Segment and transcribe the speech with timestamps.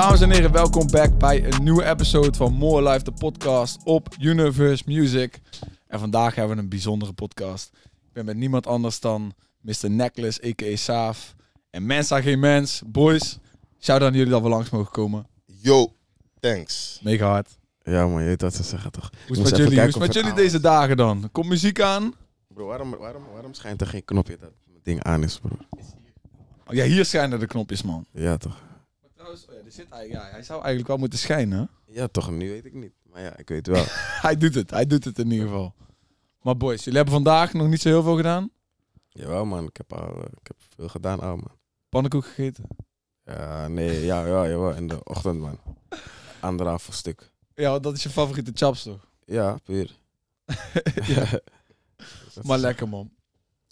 [0.00, 4.08] Dames en heren, welkom back bij een nieuwe episode van More Life, de podcast op
[4.20, 5.40] Universe Music.
[5.86, 7.70] En vandaag hebben we een bijzondere podcast.
[7.82, 9.90] Ik ben met niemand anders dan Mr.
[9.90, 10.76] Necklace, a.k.a.
[10.76, 11.34] Saaf.
[11.70, 12.82] En Mensa Geen Mens.
[12.86, 13.38] Boys,
[13.80, 15.26] shout aan jullie dat we langs mogen komen.
[15.44, 15.92] Yo,
[16.38, 17.00] thanks.
[17.02, 17.58] Mega hard.
[17.82, 19.10] Ja, man, je weet wat ze zeggen toch?
[19.26, 21.28] Hoe is het met jullie, hoe is met jullie deze dagen dan?
[21.32, 22.14] Komt muziek aan?
[22.48, 25.56] Bro, waarom, waarom, waarom schijnt er geen knopje dat het ding aan is, bro?
[26.66, 28.06] Oh, ja, hier schijnen de knopjes, man.
[28.12, 28.62] Ja, toch?
[29.00, 31.70] Maar trouwens, oh ja, er zit, ja, hij zou eigenlijk wel moeten schijnen.
[31.86, 32.30] Ja, toch?
[32.30, 32.92] Nu weet ik niet.
[33.02, 33.84] Maar ja, ik weet wel.
[34.26, 35.74] Hij doet het, hij doet het in ieder geval.
[36.42, 38.50] Maar boys, jullie hebben vandaag nog niet zo heel veel gedaan.
[39.08, 39.64] Jawel, man.
[39.66, 41.58] Ik heb, al, eh, ik heb veel gedaan, al, man.
[41.88, 42.64] Pannenkoek gegeten.
[43.24, 44.74] Ja, nee, ja, ja, jawel.
[44.74, 45.58] In de ochtend, man.
[46.40, 47.32] Anderhalf stuk.
[47.54, 49.06] Ja, dat is je favoriete chaps toch?
[49.24, 49.98] Ja, puur.
[51.14, 51.26] ja.
[52.42, 53.10] Maar lekker man.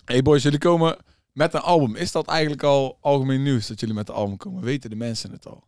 [0.05, 0.97] Hey boys, jullie komen
[1.33, 1.97] met een album.
[1.97, 4.63] Is dat eigenlijk al algemeen nieuws dat jullie met een album komen?
[4.63, 5.68] Weten de mensen het al?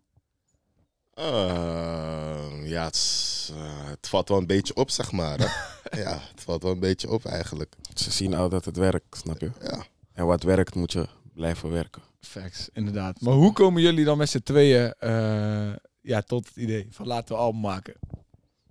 [1.20, 5.38] Eh, ja, het, is, eh, het valt wel een beetje op, zeg maar.
[5.38, 5.46] Hè?
[6.02, 7.74] ja, het valt wel een beetje op eigenlijk.
[7.94, 9.50] Ze zien al dat het werkt, snap je?
[9.62, 9.84] Ja.
[10.12, 12.02] En wat werkt, moet je blijven werken.
[12.20, 13.20] Facts, inderdaad.
[13.20, 17.34] Maar hoe komen jullie dan met z'n tweeën eh, ja, tot het idee van laten
[17.34, 17.94] we album maken?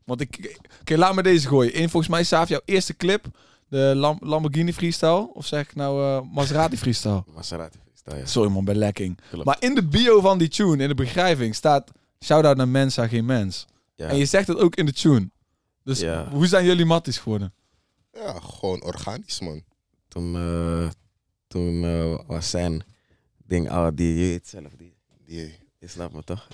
[0.03, 0.59] Want ik...
[0.81, 1.73] Oké, laat me deze gooien.
[1.73, 3.25] In volgens mij staat jouw eerste clip,
[3.67, 5.33] de Lam- Lamborghini freestyle.
[5.33, 7.23] Of zeg ik nou eh, Maserati freestyle?
[7.33, 8.25] Maserati freestyle, ja.
[8.25, 9.17] Sorry man, ben lekking.
[9.43, 11.91] Maar in de bio van die tune, in de beschrijving, staat...
[12.23, 13.65] Shout-out naar Mensa, geen mens.
[13.95, 14.07] Ja.
[14.07, 15.29] En je zegt het ook in de tune.
[15.83, 16.29] Dus Ja.
[16.29, 17.53] hoe zijn jullie matties geworden?
[18.13, 19.63] ja, gewoon organisch, man.
[20.07, 20.89] Toen, eh,
[21.47, 22.83] toen eh, was zijn
[23.45, 24.95] ding al, die je weet zelf, die,
[25.25, 26.47] Die, je snapt me toch?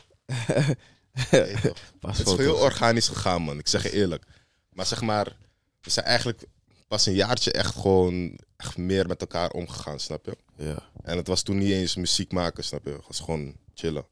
[1.32, 1.78] weet toch.
[2.00, 3.60] Pas het is heel organisch gegaan, man.
[3.60, 4.26] Ik zeg je eerlijk.
[4.70, 5.38] Maar zeg maar,
[5.82, 6.44] we zijn eigenlijk
[6.88, 10.38] pas een jaartje echt gewoon echt meer met elkaar omgegaan, snap je?
[10.58, 10.78] Ja.
[11.04, 12.92] En het was toen niet eens muziek maken, snap je?
[12.92, 14.06] Het was gewoon chillen.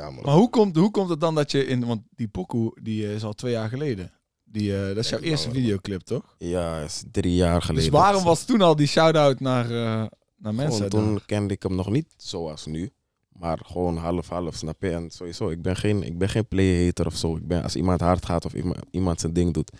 [0.00, 0.10] Ja.
[0.10, 1.86] Maar hoe komt, hoe komt het dan dat je in...
[1.86, 4.12] Want die pokoe, die eh, is al twee jaar geleden.
[4.44, 6.34] Die, eh, dat is jouw Ja, eerste videoclip, toch?
[6.38, 7.90] Ja, is drie jaar geleden.
[7.90, 10.10] Dus waarom was toen al die shout-out naar, eh, naar
[10.42, 10.88] Gewoon, mensen?
[10.88, 12.90] toen kende ik hem nog niet zoals nu.
[13.28, 14.90] Maar gewoon half-half, snap je?
[14.90, 17.36] En sowieso, ik ben geen, ik ben geen play-hater of zo.
[17.36, 19.70] Ik ben, als iemand hard gaat of iemand, iemand zijn ding doet,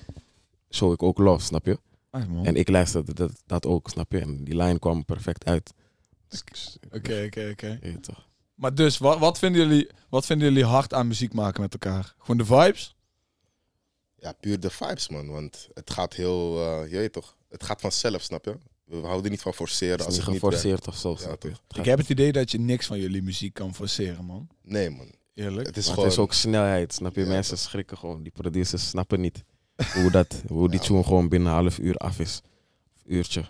[0.71, 1.79] show ik ook love, snap je?
[2.43, 4.19] En ik luisterde dat, dat ook, snap je?
[4.19, 5.73] En die line kwam perfect uit.
[6.29, 7.79] Dus Oké, oké, oké.
[8.61, 12.15] Maar dus, wat, wat, vinden jullie, wat vinden jullie hard aan muziek maken met elkaar?
[12.19, 12.95] Gewoon de vibes?
[14.17, 15.29] Ja, puur de vibes, man.
[15.29, 18.57] Want het gaat heel, eh, je weet toch, het gaat vanzelf, snap je?
[18.85, 21.53] We houden niet van forceren Het als is niet geforceerd of zo, Ja, snap je?
[21.67, 21.79] toch.
[21.79, 24.49] Ik heb het idee dat je niks van jullie muziek kan forceren, man.
[24.63, 25.13] Nee, man.
[25.35, 25.67] Eerlijk.
[25.67, 26.09] Het is Maar gewoon...
[26.11, 27.21] het is ook snelheid, snap je?
[27.21, 28.23] Ja, Mensen schrikken gewoon.
[28.23, 29.45] Die producers snappen niet
[29.95, 32.41] hoe, dat, hoe die Ja, tune gewoon binnen een half uur af is.
[32.97, 33.45] Of uurtje.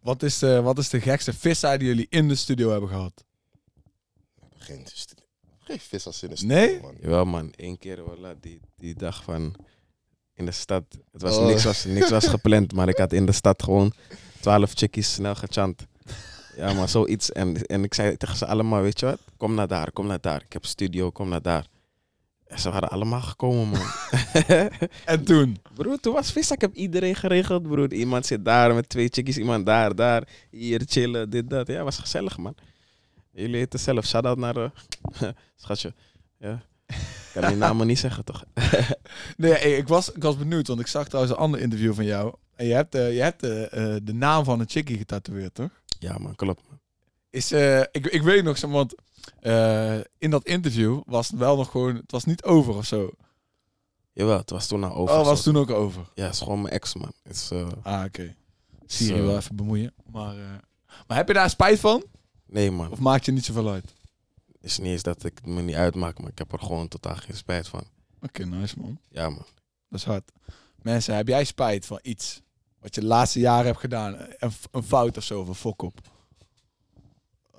[0.00, 3.24] Wat is, de, wat is de gekste vissaai die jullie in de studio hebben gehad?
[4.58, 4.86] Geen,
[5.58, 6.68] geen vis als in de Nee?
[6.68, 6.96] studio, man.
[7.00, 9.54] Jawel man, één keer voilà, die, die dag van
[10.34, 10.84] in de stad.
[11.12, 11.46] Het was, Oh.
[11.46, 13.92] niks, was, niks was gepland, maar ik had in de stad gewoon
[14.40, 15.86] twaalf chickies snel gechant.
[16.56, 17.32] Ja, maar zoiets.
[17.32, 19.20] En, en ik zei tegen ze allemaal, weet je wat?
[19.36, 20.42] Kom naar daar, kom naar daar.
[20.42, 21.66] Ik heb studio, kom naar daar.
[22.46, 23.86] En ze waren allemaal gekomen, man.
[25.04, 25.58] En toen?
[25.74, 26.50] Broer, toen was vis.
[26.50, 27.92] Ik heb iedereen geregeld, broer.
[27.92, 30.28] Iemand zit daar met twee chickies, iemand daar, daar.
[30.50, 31.66] Hier chillen, dit, dat.
[31.66, 32.54] Ja, was gezellig, man.
[33.38, 34.04] Jullie eten zelf.
[34.06, 34.56] Shout-out naar...
[34.56, 34.70] eh,
[35.56, 35.94] schatje.
[36.38, 36.62] Ja.
[36.86, 36.96] Ik
[37.32, 38.44] kan die namen niet zeggen, toch?
[39.36, 42.34] Nee, ik, was, ik was benieuwd, want ik zag trouwens een ander interview van jou.
[42.54, 45.70] En je hebt, eh, je hebt eh, de naam van een chickie getatoeëerd, toch?
[45.98, 46.62] Ja, man, klopt.
[46.68, 46.78] Man.
[47.30, 47.52] Is,
[47.92, 48.94] ik, ik weet nog, maar, want
[50.18, 51.94] in dat interview was het wel nog gewoon...
[51.96, 53.10] Het was niet over of zo.
[54.12, 55.14] Jawel, het was toen al over.
[55.18, 55.50] Oh, was zo.
[55.52, 56.02] toen ook over?
[56.14, 57.12] Ja, het is gewoon mijn ex, man.
[57.22, 57.50] Is,
[57.82, 58.34] Ah, oké.
[58.86, 59.24] Siri Zo.
[59.24, 59.94] wil even bemoeien.
[60.12, 60.34] Maar,
[61.06, 62.04] maar heb je daar spijt van?
[62.48, 62.90] Nee, man.
[62.90, 63.94] Of maakt je niet zoveel uit?
[64.52, 67.16] Het is niet eens dat ik me niet uitmaak, maar ik heb er gewoon totaal
[67.16, 67.84] geen spijt van.
[68.22, 68.98] Oké, nice man.
[69.08, 69.46] Ja, man.
[69.88, 70.32] Dat is hard.
[70.82, 72.42] Mensen, heb jij spijt van iets
[72.78, 74.16] wat je de laatste jaren hebt gedaan?
[74.38, 76.00] Een, een fout of zo, of een fok op?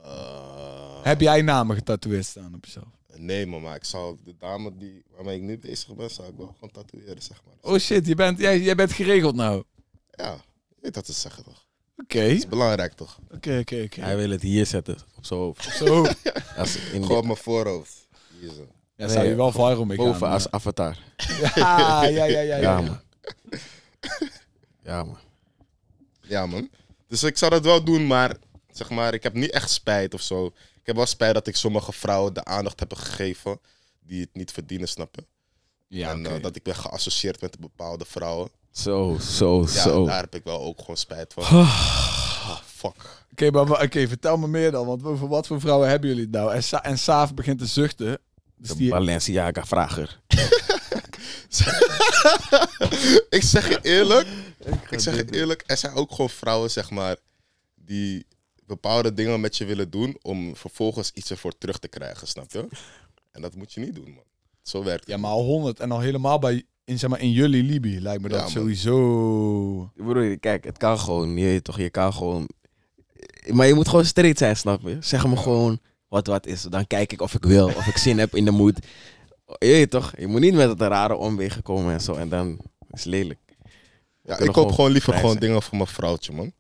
[0.04, 2.88] Eh, Heb jij namen getatoeëerd staan op jezelf?
[3.16, 6.38] Nee, man, maar ik zou de dame die, waarmee ik nu bezig ben, zou ik
[6.38, 7.54] wel gewoon tatoeëren, zeg maar.
[7.62, 9.64] Oh shit, je bent, jij, jij bent geregeld nou.
[10.12, 10.38] Ja,
[10.82, 11.68] dat te zeggen, toch?
[12.04, 13.20] Oké, Dat is belangrijk, toch?
[13.32, 14.02] oké, oké, oké.
[14.02, 15.76] Hij wil het hier zetten, op zijn hoofd.
[15.76, 16.06] Zo.
[16.58, 18.08] Als in Gewoon op mijn voorhoofd.
[18.40, 18.68] Hier zo.
[18.96, 20.98] Ja, zou je wel viral mee boven als avatar.
[21.56, 22.42] Ja, ja, ja, ja.
[22.42, 23.00] ja, Ja, man.
[24.84, 25.18] Ja, man.
[26.22, 26.70] Ja, man.
[27.08, 28.38] Dus ik zou dat wel doen, maar
[28.72, 30.46] zeg maar, ik heb niet echt spijt of zo.
[30.56, 33.60] Ik heb wel spijt dat ik sommige vrouwen de aandacht heb gegeven
[34.00, 35.26] die het niet verdienen, snap je?
[35.88, 38.50] Ja, en eh, dat ik ben geassocieerd met bepaalde vrouwen.
[38.72, 40.06] Zo, zo, Ja, zo.
[40.06, 41.44] daar heb ik wel ook gewoon spijt van.
[41.44, 43.26] Ah, fuck.
[43.32, 44.86] Oké, maar oké, vertel me meer dan.
[44.86, 46.54] Want over wat voor vrouwen hebben jullie het nou?
[46.54, 48.20] En, Sa en Saaf begint te zuchten.
[48.56, 50.20] Dus De die, Balenciaga vrager.
[53.30, 54.28] ik zeg je eerlijk,
[54.90, 57.16] ik zeg je eerlijk, er zijn ook gewoon vrouwen, zeg maar,
[57.76, 58.26] die
[58.66, 62.68] bepaalde dingen met je willen doen om vervolgens iets ervoor terug te krijgen, snap je?
[63.32, 64.24] En dat moet je niet doen, man.
[64.62, 65.10] Zo werkt het.
[65.10, 65.80] ja, maar al honderd.
[65.80, 69.92] En al helemaal bij, in, zeg maar, in jullie Libi lijkt me dat sowieso...
[69.96, 71.38] Broer, kijk, het kan gewoon.
[71.38, 72.50] Je weet toch, je kan gewoon.
[73.48, 74.98] Maar je moet gewoon straight zijn, snap je?
[75.00, 76.62] Zeg me gewoon wat wat is.
[76.62, 78.80] Dan kijk ik of ik wil, of ik zin heb in de moed.
[79.46, 82.14] Je weet toch, je moet niet met het rare omwegen komen en zo.
[82.14, 82.60] En dan
[82.92, 83.40] is het lelijk.
[84.24, 86.52] Ja, kunnen ik koop gewoon gewoon liever vrij gewoon dingen voor mijn vrouwtje, man.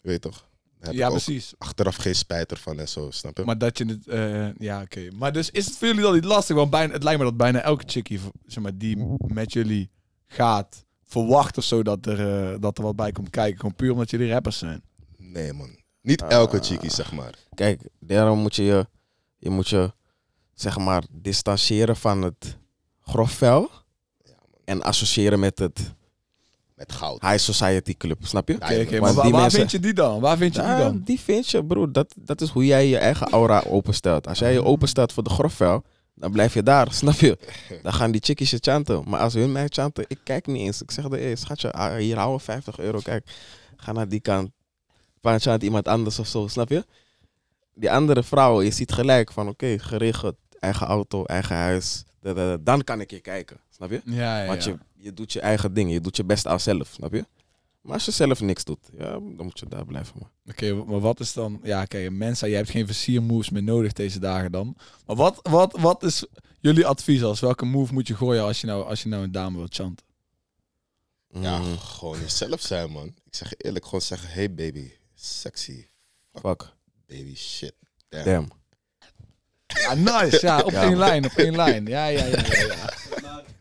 [0.00, 0.48] Je weet toch?
[0.80, 1.54] Heb Ja, ik ook precies.
[1.58, 3.44] achteraf geen spijt ervan en zo, snap je?
[3.44, 4.06] Maar dat je het...
[4.08, 5.08] eh, ja, oké.
[5.14, 6.56] Maar dus is het voor jullie dan niet lastig?
[6.56, 9.90] Want bijna, het lijkt me dat bijna elke chickie zeg maar, die met jullie
[10.26, 10.84] gaat...
[11.04, 13.60] verwacht of zo dat er, eh, dat er wat bij komt kijken.
[13.60, 14.82] Gewoon puur omdat jullie rappers zijn.
[15.16, 15.78] Nee, man.
[16.02, 17.34] Niet elke chickie, zeg maar.
[17.54, 18.86] Kijk, daarom moet je je,
[19.38, 19.92] je, moet je
[20.54, 22.56] zeg maar, distancieren van het
[23.00, 23.70] grof vuil.
[24.64, 25.94] En associëren met het
[26.80, 27.20] Met goud.
[27.20, 28.56] high society club, snap je?
[28.58, 30.20] Maar maar die waar, mensen- vind je die dan?
[30.20, 31.00] Waar vind je die dan?
[31.04, 31.92] die vind je, broer.
[31.92, 34.26] Dat, dat is hoe jij je eigen aura openstelt.
[34.26, 35.84] Als jij je openstelt voor de grofvuil,
[36.14, 37.38] dan blijf je daar, snap je?
[37.82, 39.02] Dan gaan die chickies je chanten.
[39.06, 40.82] Maar als hun mij chanten, ik kijk niet eens.
[40.82, 43.00] Ik zeg, hey, schatje, ah, hier houden 50 euro.
[43.02, 43.30] Kijk,
[43.76, 44.50] ga naar die kant.
[45.20, 46.84] Van chant iemand anders of zo, snap je?
[47.74, 52.04] Die andere vrouwen, je ziet gelijk van, oké, geregeld, eigen auto, eigen huis.
[52.20, 52.56] Da, da, da.
[52.60, 54.00] Dan kan ik je kijken, snap je?
[54.04, 54.78] Ja, ja, Want ja.
[55.00, 57.24] Je, doet je eigen ding, je doet je best als zelf, snap je?
[57.80, 60.30] Maar als je zelf niks doet, ja, dan moet je daar blijven, man.
[60.46, 61.60] Oké, maar wat is dan...
[61.62, 64.76] Ja, oké, mensen, jij hebt geen versiermoves meer nodig deze dagen dan.
[65.06, 66.24] Maar wat, wat, wat is
[66.60, 67.40] jullie advies als?
[67.40, 70.06] Welke move moet je gooien als je nou, als je nou een dame wilt chanten?
[71.32, 73.06] Ja, Mm, gewoon jezelf zijn, man.
[73.06, 75.86] Ik zeg je eerlijk, gewoon zeggen, hey baby, sexy,
[76.32, 76.74] fuck,
[77.06, 77.74] baby, shit.
[78.08, 78.24] Damn.
[78.24, 78.48] damn.
[79.66, 80.38] Ja, nice.
[80.40, 81.86] Ja, op één lijn, op één lijn.
[81.86, 82.64] Ja, ja, ja, ja.
[82.66, 82.92] ja.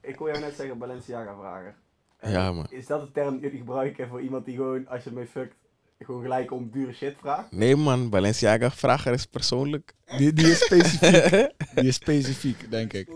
[0.10, 1.76] Ik wil jou net zeggen Balenciaga vragen.
[2.22, 2.66] Ja, man.
[2.70, 5.56] Is dat de term die jullie gebruiken voor iemand die gewoon, als je ermee fuckt,
[6.00, 7.52] gewoon gelijk om dure shit vraagt?
[7.52, 9.94] Nee, man, Balenciaga vrager is persoonlijk.
[10.18, 11.52] Die, die is specifiek.
[11.76, 13.10] Die is specifiek, denk ik.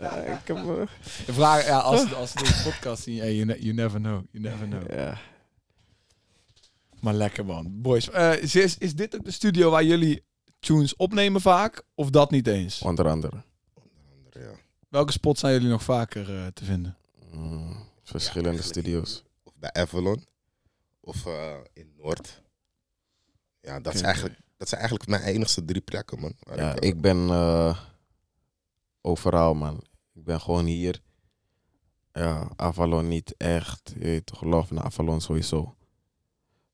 [0.00, 0.56] Ja, ik heb,
[1.26, 4.22] De vraag, ja, als, als ze deze podcast zien, hey, you, ne- you never know.
[4.30, 4.90] You never know.
[4.92, 5.18] ja.
[7.00, 7.80] Maar lekker man.
[7.82, 10.24] Boys, eh, is, is- is dit ook de studio waar jullie
[10.60, 11.82] tunes opnemen vaak?
[11.94, 12.82] Of dat niet eens?
[12.82, 13.42] Onder andere.
[14.88, 16.96] Welke spots zijn jullie nog vaker eh, te vinden?
[17.32, 19.22] Mm, verschillende studio's.
[19.42, 20.24] Of bij Avalon.
[21.00, 22.42] Of eh, in Noord.
[23.60, 26.32] Ja, dat, is eigenlijk, dat zijn eigenlijk mijn enigste drie plekken, man.
[26.56, 27.78] Ja, ik ben eh,
[29.00, 29.84] overal, man.
[30.14, 31.00] Ik ben gewoon hier.
[32.12, 33.92] Ja, Avalon niet echt.
[33.94, 35.76] Je weet toch, love naar Avalon sowieso.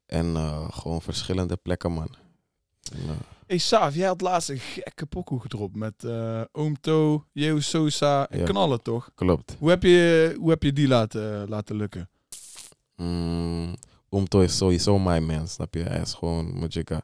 [0.06, 2.16] En eh, gewoon verschillende plekken, man.
[2.92, 2.98] Eh,
[3.46, 8.28] Hey Saaf, jij had laatst een gekke pokoe gedropt met eh Oom To, Jeo Sosa
[8.28, 8.44] en Ja.
[8.44, 9.10] Knallen toch?
[9.14, 9.56] klopt.
[9.58, 12.08] Hoe heb je, hoe heb je die laten, laten lukken?
[12.96, 13.76] Mm,
[14.10, 15.82] Umto is sowieso mijn man, snap je?
[15.82, 17.02] Hij is gewoon Majika.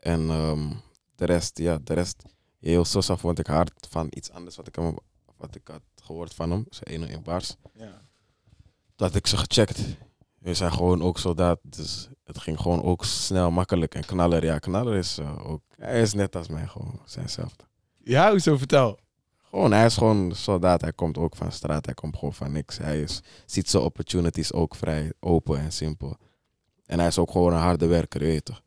[0.00, 0.70] En ehm,
[1.16, 2.22] de rest, ja, de rest.
[2.60, 4.96] Heel Sosa vond ik hard van iets anders wat ik, hem,
[5.36, 6.66] wat ik had gehoord van hem.
[6.70, 7.56] Zijn ene in bars.
[7.74, 8.02] Ja.
[8.96, 9.78] Dat ik ze gecheckt.
[10.48, 13.94] We zijn gewoon ook soldaat, dus het ging gewoon ook snel, makkelijk.
[13.94, 17.64] En Knaller, ja, Knaller is eh, ook, hij is net als mij gewoon, zijnzelfde.
[18.04, 18.98] Ja, hoezo vertel?
[19.50, 22.78] Gewoon, hij is gewoon soldaat, hij komt ook van straat, hij komt gewoon van niks.
[22.78, 26.16] Hij is, ziet zijn opportunities ook vrij open en simpel.
[26.86, 28.62] En hij is ook gewoon een harde werker, weet je toch?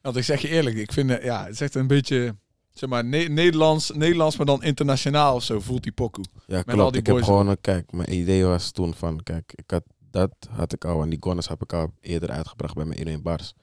[0.00, 2.36] Want ik zeg je eerlijk, ik vind, ja, het is echt een beetje,
[2.72, 6.24] zeg maar, Ne- Nederlands, Nederlands, maar dan internationaal of zo voelt die pokoe.
[6.46, 6.92] Ja, klopt.
[6.92, 9.82] die Ik heb gewoon, een- kijk, mijn idee was toen van, kijk, ik had,
[10.14, 13.22] dat had ik al, en die gunners heb ik al eerder uitgebracht bij mijn 1
[13.22, 13.54] bars.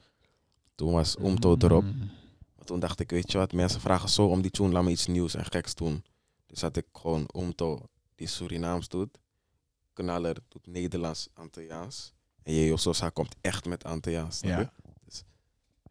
[0.74, 1.82] Toen was Umto erop.
[1.84, 2.10] Mm.
[2.56, 4.90] Maar toen dacht ik, weet je wat, mensen vragen zo om die tune, laat me
[4.90, 6.04] iets nieuws en geks doen.
[6.46, 7.80] Dus had ik gewoon Umto,
[8.14, 9.18] die Surinaams doet.
[9.92, 12.12] Knaller doet Nederlands, Antilliaans.
[12.42, 14.64] En Jeo Sosa komt echt met Antilliaans, snap je?
[14.64, 14.70] Ja.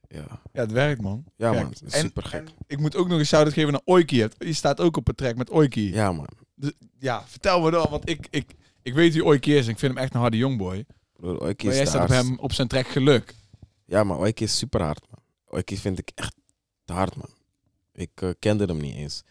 [0.08, 1.24] Ja, ja, het werkt man.
[1.36, 2.50] ja Kijk, man, dat is en- super gek.
[2.68, 4.27] ik moet ook nog een shout-out geven naar Oiki.
[4.38, 5.94] Je staat ook op een track met Oiki.
[5.94, 6.27] Ja man,
[7.00, 9.94] Ja, vertel me dan, want ik, ik, ik weet wie Oiki is en ik vind
[9.94, 10.86] hem echt een harde jongboy.
[11.16, 13.36] broer, Maar is jij staat op hem op zijn track geluk.
[13.86, 15.20] Ja, maar Oiki is super hard, man.
[15.46, 16.36] Oiki vind ik echt
[16.86, 17.30] te hard, man.
[17.94, 19.24] Ik eh, kende hem niet eens.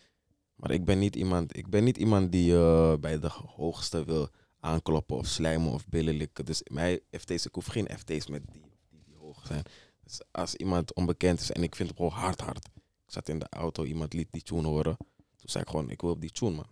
[0.55, 4.29] Maar ik ben niet iemand, ik ben niet iemand die eh, bij de hoogste wil
[4.61, 6.45] aankloppen of slijmen of billen likken.
[6.45, 9.63] Dus mij FT's, ik hoef geen FT's met die, die, die hoog zijn.
[10.05, 12.69] Dus als iemand onbekend is en ik vind hem gewoon hard hard.
[12.77, 14.97] Ik zat in de auto, iemand liet die tune horen.
[15.37, 16.71] Toen zei ik gewoon, ik wil op die tune, man.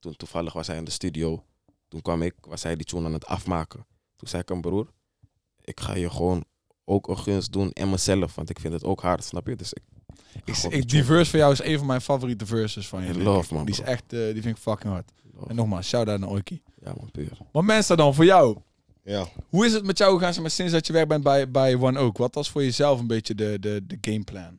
[0.00, 1.44] Toen toevallig was hij in de studio.
[1.88, 3.86] Toen kwam ik, was hij die tune aan het afmaken.
[4.16, 4.86] Toen zei ik hem, broer,
[5.60, 6.44] ik ga je gewoon
[6.84, 8.34] ook een gunst doen en mezelf.
[8.34, 9.56] Want ik vind het ook hard, snap je?
[9.56, 9.82] Dus ik,
[10.44, 13.18] Ik, ik, die verse van jou is een van mijn favoriete verses van je.
[13.22, 13.90] Love, man, Die is bro.
[13.90, 15.10] echt, eh, die vind ik fucking hard.
[15.48, 16.62] En nogmaals, shout-out naar Oiki.
[16.82, 17.38] Ja man, puur.
[17.52, 18.56] Maar mensen dan, voor jou.
[19.02, 21.74] Ja, Hoe is het met jou gegaan maar, sinds dat je weg bent bij, bij
[21.76, 22.16] One Oak?
[22.18, 24.58] Wat was voor jezelf een beetje de, de, de gameplan?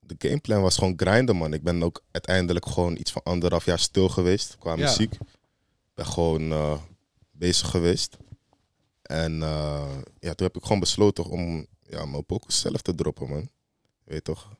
[0.00, 1.52] de gameplan was gewoon grinden, man.
[1.52, 4.84] Ik ben ook uiteindelijk gewoon iets van anderhalf jaar stil geweest qua Ja.
[4.84, 5.16] muziek.
[5.98, 6.78] Ben gewoon eh,
[7.30, 8.16] bezig geweest.
[9.02, 9.88] En eh,
[10.18, 13.48] ja, toen heb ik gewoon besloten om ja, mijn pokus zelf te droppen, man.
[14.04, 14.56] Weet toch?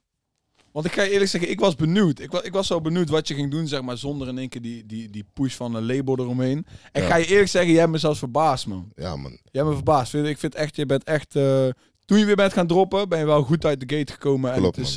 [0.72, 2.18] Want ik ga je eerlijk zeggen, ik was benieuwd.
[2.20, 4.48] Ik was, ik was wel benieuwd wat je ging doen, zeg maar, zonder in één
[4.48, 6.66] keer die, die, die push van een label eromheen.
[6.92, 7.08] En Ja.
[7.08, 8.92] ga je eerlijk zeggen, jij hebt me zelfs verbaasd, man.
[8.96, 9.30] Ja, man.
[9.30, 10.10] Jij hebt me verbaasd.
[10.10, 11.36] Vind- Ik vind echt, je bent echt...
[11.36, 11.68] eh,
[12.04, 14.52] toen je weer bent gaan droppen, ben je wel goed uit de gate gekomen.
[14.54, 14.94] Klopt, en het is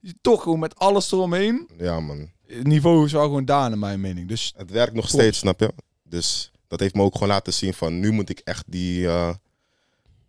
[0.00, 1.68] je- toch gewoon met alles eromheen.
[1.78, 2.30] Ja, man.
[2.54, 4.28] Het niveau is wel gewoon daar, naar mijn mening.
[4.28, 5.72] Dus Het werkt nog steeds, snap je?
[6.02, 9.34] Dus dat heeft me ook gewoon laten zien van nu moet ik echt die, eh,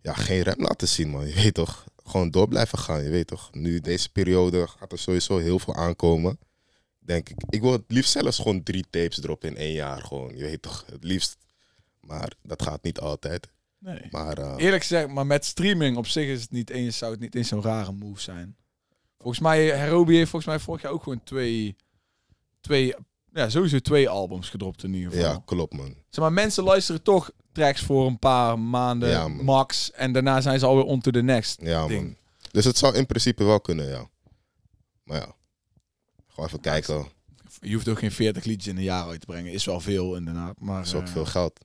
[0.00, 1.26] ja, geen rem laten zien, man.
[1.28, 1.84] Je weet toch?
[2.06, 3.48] Gewoon door blijven gaan, je weet toch?
[3.52, 6.38] Nu deze periode gaat er sowieso heel veel aankomen.
[6.98, 7.36] Denk ik.
[7.48, 10.36] Ik wil het liefst zelfs gewoon drie tapes droppen in één jaar, gewoon.
[10.36, 10.84] Je weet toch?
[10.92, 11.36] Het liefst.
[12.00, 13.48] Maar dat gaat niet altijd.
[13.78, 14.00] nee.
[14.10, 17.20] Maar eh, eerlijk gezegd, maar met streaming op zich is het niet eens, zou het
[17.20, 18.56] niet eens zo'n rare move zijn.
[19.18, 21.76] Volgens mij, Herobi heeft volgens mij vorig jaar ook gewoon twee,
[22.64, 22.94] twee,
[23.32, 25.30] ja, sowieso twee albums gedropt in ieder geval.
[25.30, 25.94] ja, klopt, man.
[26.10, 29.90] Zeg maar, mensen luisteren toch tracks voor een paar maanden Ja, max.
[29.92, 31.60] En daarna zijn ze alweer on to the next.
[31.62, 32.04] Ja, Ding.
[32.04, 32.16] man.
[32.50, 34.08] Dus het zou in principe wel kunnen, ja.
[35.02, 35.34] Maar ja.
[36.28, 37.06] Gewoon even kijken.
[37.60, 39.52] Je hoeft ook geen 40 liedjes in een jaar uit te brengen.
[39.52, 40.60] Is wel veel inderdaad.
[40.60, 41.60] Maar, is ook eh, veel geld.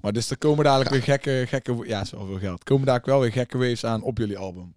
[0.00, 1.82] maar dus er komen dadelijk weer gekke, gekke...
[1.86, 2.58] Ja, is wel veel geld.
[2.58, 4.72] Er komen dadelijk wel weer gekke waves aan op jullie album.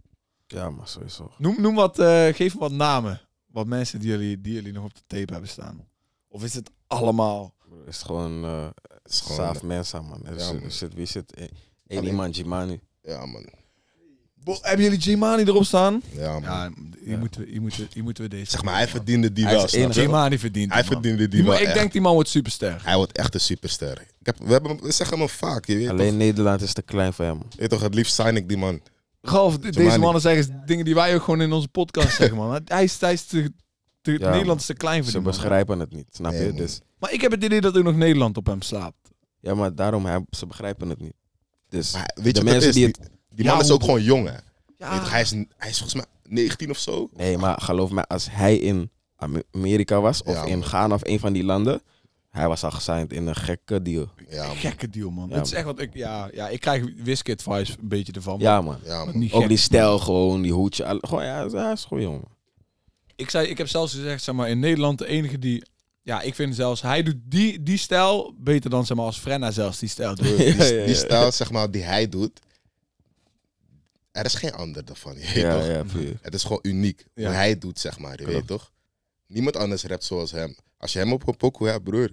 [0.47, 1.31] Ja, maar sowieso.
[1.37, 3.21] Noem, noem wat, eh, geef me wat namen.
[3.57, 5.87] Wat mensen die jullie, die jullie nog op de tape hebben staan.
[6.27, 7.53] Of is het allemaal...
[7.85, 8.65] Het is gewoon, eh
[9.03, 10.25] Het is gewoon, Saaf Mensa, man.
[10.25, 10.71] Er Ja, zit- man.
[10.71, 11.33] zit, wie zit?
[11.33, 11.43] Eh,
[11.87, 12.79] Eén Alleen- iemand, Jimani.
[13.01, 13.45] ja, man.
[14.33, 16.01] Bo- hebben jullie Jimani erop staan?
[16.11, 16.41] Ja, man.
[16.41, 17.17] Ja, hier, Ja.
[17.17, 18.51] Moeten, we, hier, moeten, hier moeten we deze...
[18.51, 19.89] Zeg maar, hij verdiende die Hij wel?
[19.89, 21.01] Jimani verdient Hij het, man.
[21.01, 21.75] verdiende die Die man- wel ik echt.
[21.77, 22.81] denk die man wordt superster.
[22.83, 24.01] Hij wordt echt een superster.
[24.19, 25.65] Ik heb, we, hebben, we zeggen hem vaak.
[25.65, 27.37] Je weet, Alleen toch, Nederland is te klein voor hem.
[27.49, 28.81] je weet toch, het liefst sign ik die man.
[29.29, 32.61] Ralf, de- deze mannen zeggen dingen die wij ook gewoon in onze podcast zeggen, man.
[32.65, 33.51] Hij is, hij is te,
[34.01, 35.31] te, Ja, Nederland is te klein voor Ze die man.
[35.35, 36.47] begrijpen het niet, snap Nee, je?
[36.47, 36.57] man.
[36.57, 39.09] Dus, Maar ik heb het idee dat ook nog Nederland op hem slaapt.
[39.39, 41.13] ja, maar daarom, hij, ze begrijpen het niet.
[41.69, 42.75] Dus Maar weet je de wat het mensen is?
[42.75, 43.11] die Die, het...
[43.35, 44.35] die man Ja, is ook gewoon jong, hè.
[44.77, 47.09] Ja, je, hij, is, hij is volgens mij 19 of zo.
[47.13, 50.67] Nee, maar geloof mij, als hij in Ame- Amerika was, of Ja, in man.
[50.67, 51.81] Ghana of een van die landen,
[52.37, 54.11] hij was al gesigned in een gekke deal.
[54.29, 54.55] Ja, man.
[54.55, 55.29] gekke deal, man.
[55.29, 55.57] Ja, dat is man.
[55.59, 55.93] echt wat ik...
[55.93, 58.39] Ja, ja ik krijg Wizkid vibes een beetje ervan.
[58.39, 58.77] Ja, man.
[58.83, 59.19] Ja, maar man.
[59.19, 59.49] niet Ook gek.
[59.49, 60.85] die stijl gewoon, die hoedje.
[60.85, 62.21] al- Gewoon, ja, hij is gewoon jong.
[62.21, 62.31] man.
[63.15, 65.63] Ik, zei, ik heb zelfs gezegd, zeg maar, in Nederland de enige die...
[66.01, 69.51] Ja, ik vind zelfs, hij doet die, die stijl beter dan, zeg maar, als Frenna
[69.51, 70.37] zelfs die stijl doet.
[70.37, 70.93] Die, Ja, ja, die ja.
[70.93, 72.39] stijl, zeg maar, die hij doet.
[74.11, 75.67] Er is geen ander daarvan, je weet Ja, toch?
[75.67, 76.17] ja, puur.
[76.21, 77.05] Het is gewoon uniek.
[77.13, 77.25] Ja.
[77.25, 78.11] Hoe hij het doet, zeg maar.
[78.11, 78.33] Je Klopt.
[78.33, 78.71] weet toch?
[79.27, 80.55] Niemand anders rapt zoals hem.
[80.77, 82.09] Als je hem op een pokoe hebt, broer.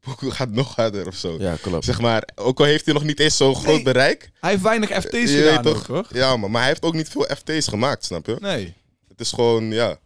[0.00, 1.36] Die pokoe gaat nog harder of zo.
[1.38, 1.84] Ja, klopt.
[1.84, 3.82] Zeg maar, ook al heeft hij nog niet eens zo'n groot Nee.
[3.82, 4.30] bereik.
[4.40, 5.76] Hij heeft weinig FT's je weet gedaan toch?
[5.78, 6.06] ook, hoor.
[6.12, 8.36] Ja, maar, maar hij heeft ook niet veel FT's gemaakt, snap je?
[8.40, 8.74] Nee.
[9.08, 9.96] Het is gewoon, ja.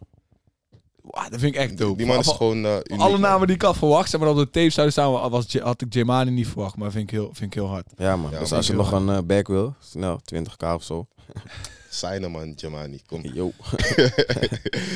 [1.01, 1.97] Wauw, dat vind ik echt Die, dope.
[1.97, 3.01] die man is gewoon uh, uniek.
[3.01, 3.21] Alle man.
[3.21, 5.93] namen die ik had verwacht, zeg maar, op de tape zouden staan, was, had ik
[5.93, 6.75] Jemani niet verwacht.
[6.75, 7.85] Maar vind ik heel, vind ik heel hard.
[7.97, 8.31] Ja, man.
[8.31, 11.07] Ja, dus man, als je nog een eh, back wil, snel, 20k of zo.
[11.89, 13.01] Signen, man, Jamani.
[13.05, 13.21] Kom.
[13.33, 13.51] Yo.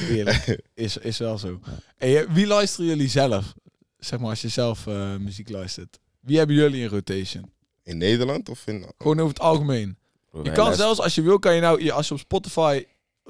[0.10, 0.60] Eerlijk.
[0.74, 1.60] is, is wel zo.
[1.98, 3.54] Hey, eh, wie luisteren jullie zelf?
[3.98, 6.00] Zeg maar, als je zelf eh, muziek luistert.
[6.20, 7.52] Wie hebben jullie in rotation?
[7.84, 8.86] In Nederland of in...
[8.98, 9.98] Gewoon over het algemeen.
[10.32, 12.86] Bro, Je kan zelfs, als je wil, kan je nou, je- als je op Spotify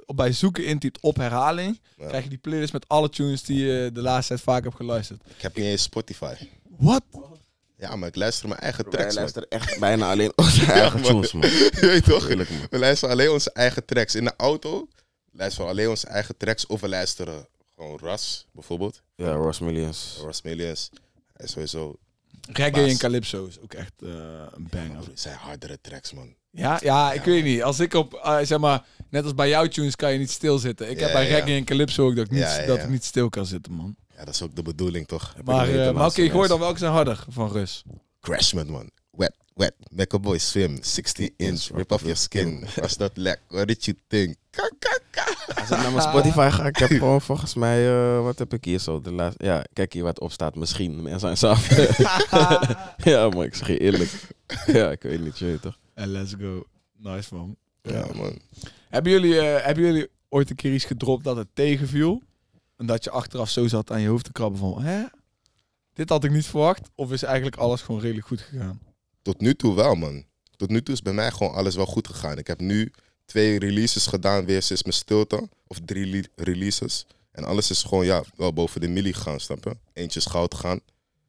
[0.06, 2.08] op- bij zoeken intypt op herhaling, Ja.
[2.08, 5.22] krijg je die playlist met alle tunes die je de laatste tijd vaak hebt geluisterd.
[5.36, 6.34] Ik heb niet eens Spotify.
[6.78, 7.04] Wat?
[7.78, 9.22] Ja, maar ik luister mijn eigen Bro, tracks, man.
[9.24, 11.10] luistert echt bijna alleen onze eigen man.
[11.10, 11.42] tunes, man.
[11.82, 12.30] Je weet toch?
[12.30, 12.68] Eerlijk, man.
[12.70, 14.16] We luisteren alleen onze eigen tracks.
[14.16, 14.88] In de auto
[15.32, 16.66] luisteren we alleen onze eigen tracks.
[16.66, 17.48] Of we luisteren
[17.78, 19.02] gewoon Ras, bijvoorbeeld.
[19.16, 20.20] Ja, Ross Millions.
[20.24, 20.90] Ras Millions.
[21.34, 21.96] Hij is sowieso...
[22.52, 22.92] Reggae Baas.
[22.92, 24.10] en Calypso is ook echt eh,
[24.52, 24.98] een banger.
[24.98, 26.36] Het zijn hardere tracks, man.
[26.52, 27.64] Ja, ja, ik weet niet.
[27.64, 30.90] Als ik op, eh, zeg maar, net als bij jouw tunes kan je niet stilzitten.
[30.90, 31.36] Ik heb Ja, bij ja.
[31.36, 32.84] reggae en calypso ook dat ik niet, Ja, ja, dat ja.
[32.84, 33.96] ik niet stil kan zitten, man.
[34.16, 35.36] Ja, dat is ook de bedoeling, toch?
[35.44, 37.84] Maar, eh, maar oké, ik hoor dan welke zijn harder van Rus.
[38.22, 38.90] Crashman, man.
[39.12, 39.74] Wet, wet.
[39.90, 40.78] Make a boy swim.
[40.82, 41.68] 60 inch.
[41.74, 42.68] Rip off your skin.
[42.76, 43.40] Was dat lek?
[43.48, 44.36] What did you think?
[44.50, 44.97] Ka, ka, ka.
[45.56, 48.66] Als ik naar mijn Spotify ga, ik heb gewoon volgens mij, eh, wat heb ik
[48.66, 49.02] hier zo?
[49.02, 50.56] De laatste, ja, kijk hier wat op staat.
[50.56, 51.68] Misschien, mensen zijn zelf.
[53.12, 54.28] ja, maar ik zeg je eerlijk.
[54.66, 55.78] ja, ik weet niet, je weet toch.
[55.94, 56.64] En let's go.
[56.98, 57.56] Nice, man.
[57.82, 58.40] Ja, man.
[58.90, 62.22] Hebben jullie, eh, hebben jullie ooit een keer iets gedropt dat het tegenviel?
[62.78, 65.04] En dat je achteraf zo zat aan je hoofd te krabben van, hè?
[65.94, 66.90] Dit had ik niet verwacht.
[66.96, 68.80] Of is eigenlijk alles gewoon redelijk goed gegaan?
[69.22, 70.26] Tot nu toe wel, man.
[70.56, 72.38] Tot nu toe is bij mij gewoon alles wel goed gegaan.
[72.38, 72.92] Ik heb nu
[73.28, 75.50] twee releases gedaan weer sinds mijn stilte.
[75.68, 77.06] Of drie releases.
[77.32, 79.78] En alles is gewoon, ja, wel boven de milli gegaan, snap je?
[79.94, 80.80] Eentje is goud gegaan.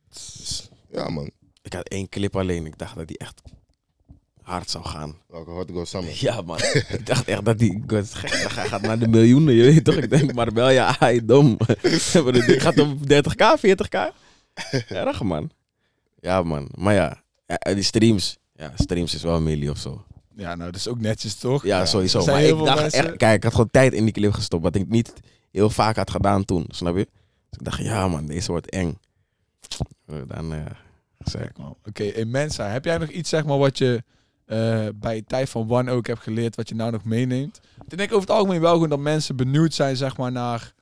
[0.09, 1.31] Dus, ja, man.
[1.63, 2.67] Ik had één clip alleen.
[2.67, 3.43] Ik dacht dat die echt
[4.43, 5.17] hard zou gaan.
[5.29, 6.13] Welke Hard Go Summer?
[6.15, 6.59] Ja, man.
[6.99, 7.83] ik dacht echt dat die...
[7.87, 9.95] Hij gaat naar de miljoenen, je weet toch?
[9.95, 11.57] Ik denk, maar wel, ja, hij dom.
[12.47, 14.15] ding gaat op 30k, 40k.
[14.89, 15.51] Erg, man.
[16.21, 16.69] Ja, man.
[16.75, 17.23] Maar ja,
[17.75, 18.39] die streams...
[18.55, 20.05] Ja, streams is wel een of zo.
[20.39, 21.63] Ja, nou, dat is ook netjes, toch?
[21.65, 22.25] Ja, Ja, sowieso.
[22.25, 23.17] Maar ik dacht mensen- echt...
[23.17, 24.63] Kijk, ik had gewoon tijd in die clip gestopt.
[24.63, 25.13] Wat ik niet
[25.51, 27.09] heel vaak had gedaan toen, snap je?
[27.49, 28.99] Dus ik dacht, ja man, deze wordt eng.
[30.07, 30.65] Eh, Dan eh
[31.19, 31.77] zei ik, man.
[31.87, 34.03] Oké, Mensa, heb jij nog iets, zeg maar, wat je
[34.45, 37.61] eh, bij je tijd van One ook hebt geleerd, wat je nou nog meeneemt?
[37.89, 40.73] Ik denk over het algemeen wel gewoon dat mensen benieuwd zijn, zeg maar, naar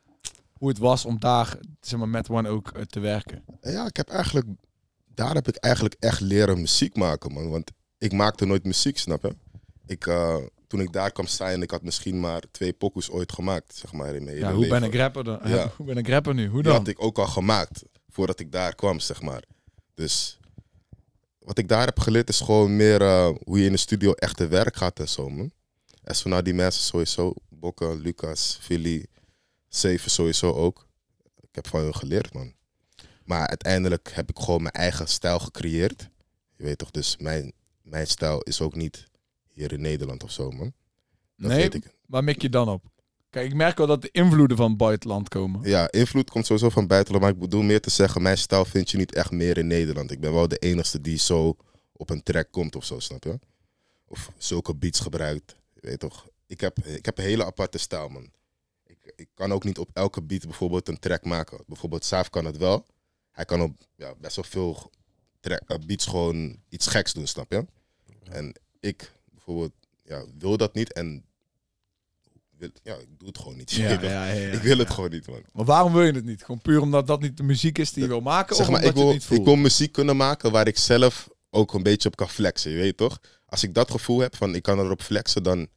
[0.52, 3.44] hoe het was om daar, zeg maar, met One ook te werken.
[3.60, 4.46] Ja, ik heb eigenlijk...
[5.14, 7.50] Daar heb ik eigenlijk echt leren muziek maken, man.
[7.50, 9.36] Want ik maakte nooit muziek, snap je?
[9.86, 13.74] Ik, eh, toen ik daar kwam staan, ik had misschien maar twee pokoes ooit gemaakt,
[13.74, 15.40] zeg maar, in mijn Ja, hele hoe ben ik rapper dan?
[15.50, 15.72] Ja.
[15.76, 16.46] hoe ben ik rapper nu?
[16.48, 16.78] Hoe Die dan?
[16.80, 19.42] had ik ook al gemaakt voordat ik daar kwam, zeg maar.
[19.94, 20.38] Dus
[21.38, 24.36] wat ik daar heb geleerd is gewoon meer eh, hoe je in de studio echt
[24.36, 25.50] te werk gaat en zo, man.
[26.02, 29.06] En zo nou die mensen sowieso, Bokke, Lucas, Philly,
[29.68, 30.86] Zeven sowieso ook.
[31.40, 32.54] Ik heb van hun geleerd, man.
[33.24, 36.08] Maar uiteindelijk heb ik gewoon mijn eigen stijl gecreëerd.
[36.56, 37.52] Je weet toch, dus mijn,
[37.82, 39.06] mijn stijl is ook niet
[39.56, 40.72] hier in Nederland of zo, man.
[41.36, 41.96] Dat nee, weet ik.
[42.06, 42.84] waar mik je dan op?
[43.30, 45.68] Kijk, ik merk wel dat de invloeden van buitenland komen.
[45.68, 47.24] Ja, invloed komt sowieso van buitenland.
[47.24, 50.10] Maar ik bedoel meer te zeggen, mijn stijl vind je niet echt meer in Nederland.
[50.10, 51.56] Ik ben wel de enige die zo
[51.92, 53.38] op een track komt of zo, snap je?
[54.04, 55.56] Of zulke beats gebruikt.
[55.74, 56.28] Je weet toch?
[56.46, 58.30] Ik heb, ik heb een hele aparte stijl, man.
[58.86, 61.62] Ik, ik kan ook niet op elke beat bijvoorbeeld een track maken.
[61.66, 62.86] Bijvoorbeeld Saaf kan het wel.
[63.32, 64.90] Hij kan op ja, best wel veel
[65.40, 67.66] track, eh, beats gewoon iets geks doen, snap je?
[68.24, 69.12] En ik
[69.46, 71.24] bijvoorbeeld ja, wil dat niet en
[72.58, 73.72] wil, ja, ik doe het gewoon niet.
[73.72, 75.42] Ja, ja, ja, ik wil het gewoon niet, man.
[75.52, 76.44] Maar waarom wil je het niet?
[76.44, 78.56] Gewoon puur omdat dat niet de muziek is die je wil maken?
[78.56, 79.40] Zeg of maar, omdat ik wil, je het niet voelt?
[79.40, 82.76] ik wil muziek kunnen maken waar ik zelf ook een beetje op kan flexen, je
[82.76, 83.20] weet toch?
[83.46, 85.68] Als ik dat gevoel heb van ik kan erop flexen, dan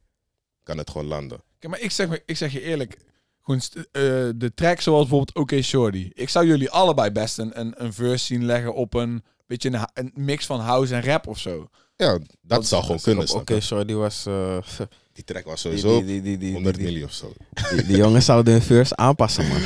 [0.63, 1.43] kan het gewoon landen.
[1.59, 2.97] Kijk, maar ik zeg, ik zeg je eerlijk.
[3.41, 4.01] Gewoon eh,
[4.35, 6.09] de track zoals bijvoorbeeld Oké Shorty.
[6.13, 9.87] Ik zou jullie allebei best een, een, een verse zien leggen op een beetje een,
[9.93, 11.69] een mix van house en rap of zo.
[11.99, 13.33] Ja, dat zou gewoon kunnen.
[13.33, 14.25] Oké, sorry, die was...
[14.25, 14.57] eh,
[15.13, 17.33] Die track was sowieso die, die, die, die, 100 die, miljoen of zo.
[17.69, 19.61] die, die jongens zouden hun verse aanpassen, man.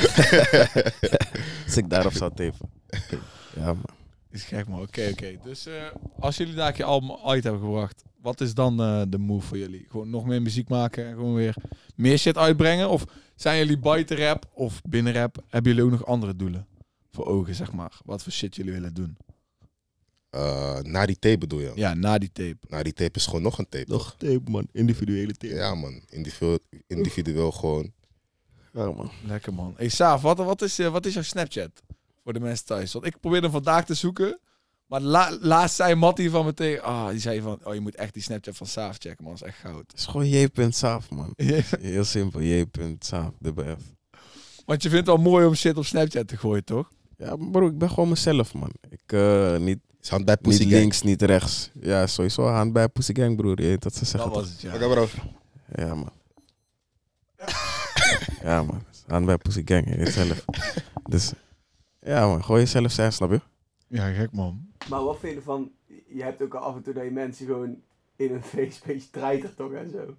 [1.66, 2.70] Als ik daarop zou tapen.
[3.56, 3.86] Ja, man.
[4.32, 4.82] Is gek man.
[4.82, 5.38] Oké, oké.
[5.44, 5.74] Dus eh,
[6.20, 9.48] als jullie daar een keer album uit hebben gebracht, wat is dan eh, de move
[9.48, 9.86] voor jullie?
[9.90, 11.56] Gewoon nog meer muziek maken en gewoon weer
[11.96, 12.90] meer shit uitbrengen?
[12.90, 15.44] Of zijn jullie buiten rap of binnen rap?
[15.50, 16.68] Hebben jullie ook nog andere doelen
[17.12, 17.92] voor ogen, zeg maar?
[18.06, 19.18] Wat voor shit jullie willen doen?
[20.34, 21.72] Eh, na die tape bedoel je?
[21.76, 22.58] Ja, na die tape.
[22.68, 23.86] Na die tape is gewoon nog een tape.
[23.86, 24.16] toch?
[24.18, 24.68] tape, man.
[24.72, 25.54] Individuele tape.
[25.54, 26.02] Ja, man.
[26.10, 27.92] Individueel, individueel gewoon.
[28.72, 29.12] Ja, man.
[29.26, 29.74] Lekker man.
[29.78, 31.70] Hey Saaf, wat, wat, is, eh, wat is jouw Snapchat
[32.24, 32.94] voor de mensen thuis?
[32.94, 34.40] Want ik probeerde hem vandaag te zoeken.
[34.88, 36.84] Maar la, laatst zei Mattie van me tegen...
[36.84, 37.60] Ah, die zei van...
[37.64, 39.34] Oh, je moet echt die Snapchat van Saaf checken, man.
[39.34, 39.92] Dat is echt goud.
[39.92, 41.34] Het is gewoon j.saaf, man.
[41.80, 43.84] Heel simpel, j.saaf, dubbel F.
[44.66, 46.92] Want je vindt het wel mooi om shit op Snapchat te gooien, toch?
[47.18, 48.72] Ja, maar bro, ik ben gewoon mezelf, man.
[48.90, 50.74] Ik, eh, niet, Is hand bij niet Pussy Gang.
[50.74, 51.70] links, niet rechts.
[51.82, 53.62] Ja, sowieso hand bij Pussy Gang, broer.
[53.62, 54.32] Je weet dat ze zeggen.
[54.32, 54.76] Dat was het, ja.
[54.76, 55.08] Oké, bro.
[55.76, 56.12] Ja, man.
[58.44, 58.84] ja, man.
[59.08, 60.46] Hand bij Pussy Gang, je weet zelf.
[61.10, 61.32] Dus,
[62.00, 62.44] ja, man.
[62.44, 63.42] Gooi jezelf zeggen, snap je?
[63.88, 64.68] Ja, gek man.
[64.90, 65.72] Maar wat vind je ervan?
[66.08, 67.76] Je hebt ook al af en toe dat je mensen gewoon
[68.16, 70.16] in een feest een beetje treitert toch en zo.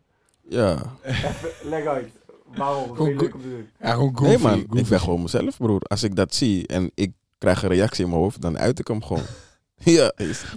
[0.48, 0.96] Ja.
[1.02, 2.10] Even, leg uit.
[2.54, 2.94] Waarom?
[2.94, 3.68] Wat leuk om te doen?
[3.80, 4.30] Ja, gewoon goofy.
[4.30, 4.78] Nee, man.
[4.78, 5.80] Ik ben gewoon mezelf, broer.
[5.80, 8.88] Als ik dat zie en ik krijg een reactie in mijn hoofd, dan uit ik
[8.88, 9.22] hem gewoon.
[9.98, 10.12] ja.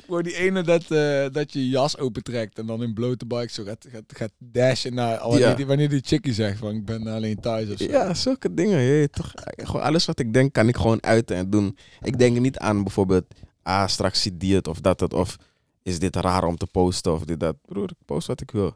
[0.05, 3.51] Gewoon die ene dat, eh, dat je je jas opentrekt en dan in blote bike
[3.51, 5.19] zo gaat, gaat, gaat dashen naar...
[5.19, 5.53] Wanneer, Ja.
[5.53, 7.83] die, wanneer die chickie zegt van ik ben alleen thuis of zo.
[7.83, 8.79] Ja, zulke dingen.
[8.79, 11.77] Je toch, gewoon alles wat ik denk, kan ik gewoon uiten en doen.
[12.01, 13.25] Ik denk niet aan bijvoorbeeld,
[13.63, 15.13] ah, straks ziet die het of dat het.
[15.13, 15.35] Of
[15.83, 17.55] is dit raar om te posten of dit dat.
[17.65, 18.75] Broer, ik post wat ik wil.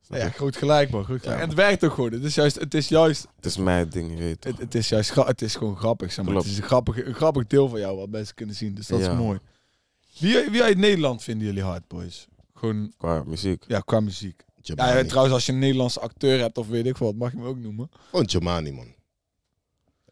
[0.00, 0.30] Snap Ja, je?
[0.30, 1.04] groot gelijk man.
[1.04, 1.36] Groot gelijk.
[1.36, 1.42] Ja.
[1.42, 2.12] En het werkt ook gewoon.
[2.12, 5.14] Het is juist, het is juist, Het is mijn ding, weet het, het is juist,
[5.14, 6.12] het is gewoon grappig.
[6.12, 6.34] Zeg maar.
[6.34, 8.74] Het is een grappig, een grappig deel van jou wat mensen kunnen zien.
[8.74, 9.10] Dus dat Ja.
[9.12, 9.38] is mooi.
[10.18, 12.26] Wie, wie uit Nederland vinden jullie hard, boys?
[12.54, 13.64] Gewoon, Qua muziek.
[13.68, 14.44] ja, qua muziek.
[14.60, 17.46] Ja, trouwens, als je een Nederlandse acteur hebt of weet ik wat, mag je hem
[17.46, 17.90] ook noemen.
[18.10, 18.94] Gewoon Jamani, man.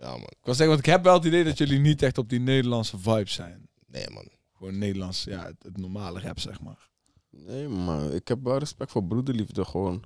[0.01, 0.21] Ja, man.
[0.21, 2.41] Ik was zeggen, want ik heb wel het idee dat jullie niet echt op die
[2.41, 3.69] Nederlandse vibe zijn.
[3.87, 4.29] Nee, man.
[4.57, 6.89] Gewoon Nederlands, ja, het, het normale rap, zeg maar.
[7.31, 8.13] Nee, man.
[8.13, 9.65] Ik heb wel respect voor broederliefde.
[9.65, 10.03] Gewoon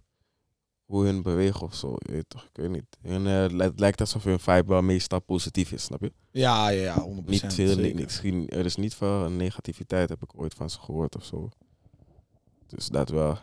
[0.91, 1.95] hoe hun bewegen of zo.
[1.99, 2.85] Je weet toch, ik weet niet.
[3.03, 6.13] En, eh, het lijkt alsof hun vibe wel meestal positief is, snap je?
[6.31, 7.27] Ja, ja, ja, 100%.
[7.27, 7.95] Niet veel, zeker.
[7.95, 11.49] ni- misschien, er is niet veel negativiteit, heb ik ooit van ze gehoord of zo.
[12.67, 13.39] Dus dat wel.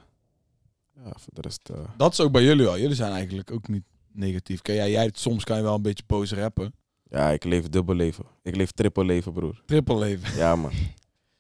[0.96, 1.70] Ja, voor de rest...
[1.70, 2.78] eh, Dat is ook bij jullie wel.
[2.80, 4.62] Jullie zijn eigenlijk ook niet negatief.
[4.62, 6.74] Kijk, ja, jij, soms kan je wel een beetje boos rappen.
[7.04, 8.26] ja, ik leef dubbel leven.
[8.44, 9.62] Ik leef triple leven, broer.
[9.66, 10.38] Triple leven.
[10.38, 10.72] Ja, man.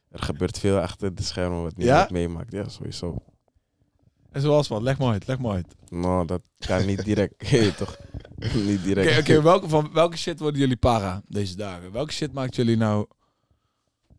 [0.09, 1.83] Er gebeurt veel achter de schermen wat Ja?
[1.83, 2.51] niemand meemaakt.
[2.51, 3.17] Ja, sowieso.
[4.31, 5.75] En zoals wat, leg maar uit, leg maar uit.
[5.89, 7.33] Nou, dat kan niet direct.
[7.51, 7.97] Weet toch?
[8.53, 9.09] niet direct.
[9.11, 11.91] Oké, oké, welke, van welke shit worden jullie para deze dagen?
[11.91, 13.07] Welke shit maakt jullie nou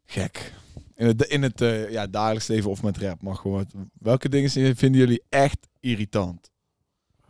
[0.05, 0.55] gek?
[0.95, 3.57] In het, in het eh, ja, dagelijks leven of met rap, maar gewoon.
[3.57, 6.51] wat- Welke dingen zijn- vinden jullie echt irritant?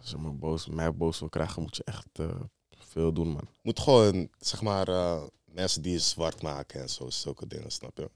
[0.01, 2.27] Als je me boos, mij boos wil krijgen, moet je echt eh,
[2.79, 3.49] veel doen, man.
[3.62, 7.99] Moet gewoon, zeg maar, eh, mensen die je zwart maken en zo, zulke dingen, snap
[7.99, 8.11] je?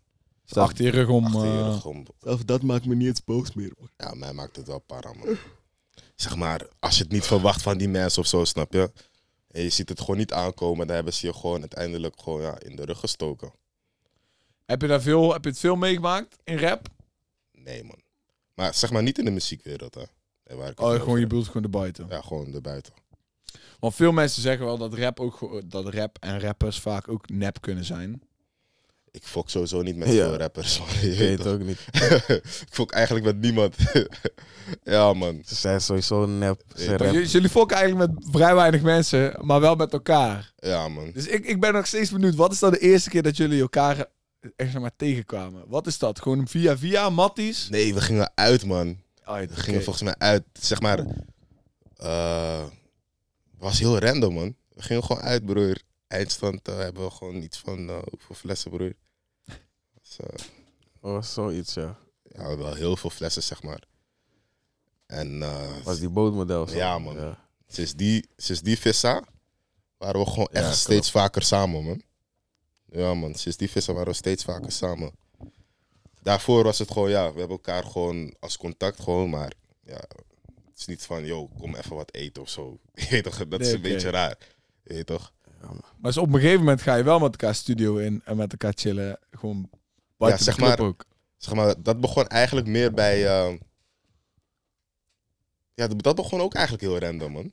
[0.51, 1.25] Achter je rug om.
[1.25, 3.89] Achter je eh, rug om- Zelfs dat maakt me niet eens boos meer, man.
[3.97, 5.37] Ja, mij maakt het wel para, man.
[6.15, 8.91] Zeg maar, als je het niet verwacht van die mensen of zo, snap je?
[9.51, 12.61] En je ziet het gewoon niet aankomen, dan hebben ze je gewoon uiteindelijk gewoon ja,
[12.61, 13.53] in de rug gestoken.
[14.67, 16.89] heb, je daar veel, heb je het veel meegemaakt in rap?
[17.53, 18.01] Nee, man.
[18.55, 20.03] Maar zeg maar niet in de muziekwereld, hè.
[20.45, 22.07] Nee, waar ik het Oh, over gewoon je bedoelt gewoon de buiten.
[22.09, 22.93] Ja, gewoon erbuiten.
[23.81, 27.61] Want veel mensen zeggen wel dat rap, ook, dat rap en rappers vaak ook nep
[27.61, 28.23] kunnen zijn.
[29.15, 30.15] Ik fok sowieso niet met Ja.
[30.15, 30.89] veel rappers, man.
[31.01, 31.79] Je Ik weet het ook niet.
[32.67, 33.77] ik fok eigenlijk met niemand.
[34.85, 35.43] ja, man.
[35.47, 36.63] Ze zijn sowieso nep.
[36.77, 40.53] J- Jullie fokken eigenlijk met vrij weinig mensen, maar wel met elkaar.
[40.57, 41.11] Ja, man.
[41.15, 42.35] Dus ik, ik ben nog steeds benieuwd.
[42.35, 43.97] Wat is dan de eerste keer dat jullie elkaar
[44.57, 45.63] echt zeg maar tegenkwamen?
[45.67, 46.21] Wat is dat?
[46.23, 47.69] Gewoon via via Matties?
[47.69, 49.01] Nee, we gingen uit, man.
[49.25, 50.43] Uit, We gingen volgens mij uit.
[50.53, 51.05] Zeg maar.
[51.97, 52.63] eh
[53.59, 54.55] was heel random, man.
[54.75, 55.77] We gingen gewoon uit, broer.
[56.13, 57.89] Eindstand hebben we gewoon iets van.
[57.89, 58.93] eh, hoeveel flessen, broer?
[60.03, 60.47] Dus, eh,
[61.01, 61.99] Oh, zoiets, ja.
[62.23, 63.83] ja, wel heel veel flessen, zeg maar.
[65.07, 66.77] En eh, Was die bootmodel zo?
[66.77, 67.15] Ja, man.
[67.17, 67.49] Ja.
[67.67, 69.25] sinds, die, sinds die vissa
[69.97, 72.03] waren we gewoon echt steeds vaker samen, man.
[72.85, 73.35] Ja, man.
[73.35, 75.13] Sinds die vissa waren we steeds vaker samen.
[76.23, 79.53] Daarvoor was het gewoon, ja, we hebben elkaar gewoon als contact gewoon, maar
[79.85, 80.01] ja,
[80.55, 82.79] het is niet van, yo, kom even wat eten of zo.
[83.49, 84.39] Dat is een beetje raar.
[84.83, 85.33] Je weet toch?
[85.71, 88.53] Maar dus op een gegeven moment ga je wel met elkaar studio in en met
[88.53, 89.19] elkaar chillen.
[89.31, 89.71] Gewoon
[90.17, 91.05] buiten zeg de club maar- ook.
[91.37, 93.55] Zeg maar, dat begon eigenlijk meer bij, eh,
[95.75, 97.53] ja, dat begon ook eigenlijk heel random, man.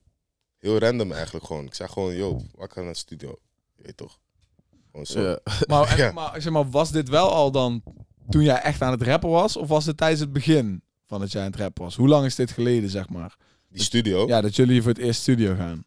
[0.58, 1.66] Heel random eigenlijk gewoon.
[1.66, 3.40] Ik zei gewoon, yo, wat kan een studio?
[3.76, 4.20] Je weet toch?
[4.92, 5.22] Gewoon zo.
[5.22, 5.40] Ja.
[5.68, 6.12] Maar, en- Ja.
[6.12, 7.84] maar, zeg maar, was dit wel al dan
[8.30, 9.58] toen jij echt aan het rappen was?
[9.58, 11.96] Of was het tijdens het begin van dat jij aan het rappen was?
[11.96, 13.36] Hoe lang is dit geleden, zeg maar?
[13.70, 14.28] Die studio.
[14.28, 15.86] Ja, dat jullie voor het eerst studio gaan.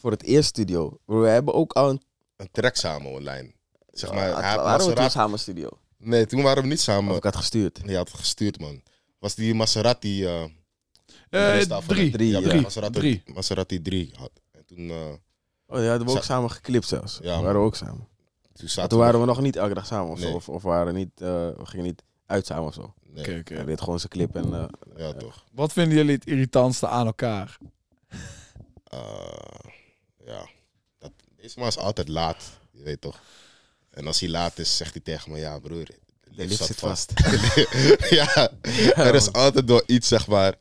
[0.00, 0.98] Voor het eerst studio.
[1.04, 2.02] We hebben ook al een...
[2.36, 3.52] een track samen online.
[3.90, 5.68] Zeg maar, hij had waren we toen Maserati- samen studio?
[5.96, 7.16] Nee, toen waren we niet Of samen.
[7.16, 7.78] ik had gestuurd.
[7.82, 8.82] Nee, je had het gestuurd, man.
[9.18, 10.24] Was die Maserati...
[10.26, 10.42] eh
[11.30, 12.10] Eh, van- drie.
[12.10, 12.40] Drie, Ja.
[12.40, 12.60] Drie.
[12.60, 13.22] Maserati, Drie.
[13.34, 14.30] Maserati 3 had.
[14.52, 14.96] En toen, eh,
[15.66, 17.18] Oh, ja, hadden we ook Sa- samen geklipt zelfs.
[17.22, 17.94] Ja, Ja, waren we ook samen.
[17.96, 18.08] toen
[18.58, 20.24] Maar zaten toen waren we nog niet elke dag samen of zo.
[20.24, 20.34] Nee.
[20.34, 22.94] Of, of waren niet, eh, we gingen niet uit samen of zo.
[23.06, 23.54] Nee, Oké, oké.
[23.54, 24.54] Hij deed gewoon zijn clip en...
[24.54, 24.64] eh,
[24.96, 25.44] ja, toch.
[25.52, 27.58] Wat vinden jullie het irritantste aan elkaar?
[28.84, 28.98] Eh,
[30.30, 30.48] ja.
[30.98, 32.44] Dat, deze man is altijd laat.
[32.70, 33.20] Je weet toch.
[33.90, 35.86] En als hij laat is, zegt hij tegen me, ja broer,
[36.34, 37.12] de lift zit vast.
[38.20, 38.50] ja,
[38.94, 40.54] er is altijd wel iets, zeg maar.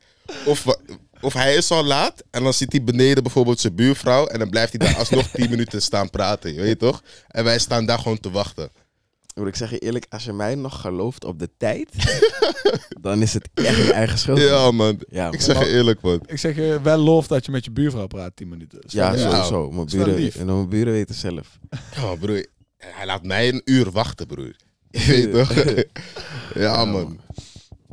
[0.45, 0.65] Of,
[1.21, 4.49] of hij is al laat en dan zit hij beneden bijvoorbeeld zijn buurvrouw en dan
[4.49, 7.03] blijft hij daar alsnog 10 minuten staan praten, je weet toch?
[7.27, 8.71] En wij staan daar gewoon te wachten.
[9.39, 11.89] Broer, ik zeg je eerlijk, als je mij nog gelooft op de tijd,
[13.01, 14.39] dan is het echt je eigen schuld.
[14.39, 15.03] Ja, man.
[15.09, 16.21] Ja, Ik zeg je eerlijk, man.
[16.25, 18.79] Ik zeg je wel lof dat je met je buurvrouw praat 10 minuten.
[18.87, 19.17] Ja, Ja.
[19.31, 19.71] sowieso.
[19.71, 20.35] Mijn buren, lief.
[20.35, 21.59] en mijn buren weten zelf.
[21.95, 22.45] Ja, broer.
[22.77, 24.55] Hij laat mij een uur wachten, broer.
[24.89, 25.53] Je weet toch?
[26.53, 27.19] ja, man.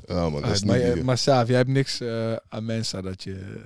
[0.07, 0.43] Ja, man.
[0.43, 1.03] Dat is maar, niet lief.
[1.03, 3.65] maar Saaf, jij hebt niks eh, aan mensen dat je,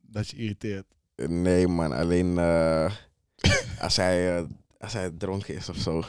[0.00, 0.84] dat je irriteert.
[1.16, 1.92] Nee, man.
[1.92, 2.90] Alleen eh,
[3.80, 4.44] als, hij, eh,
[4.78, 6.02] als hij dronken is of zo,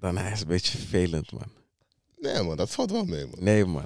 [0.00, 1.52] dan is het een beetje vervelend, man.
[2.18, 3.44] Nee, man, dat valt wel mee, man.
[3.44, 3.84] Nee, man.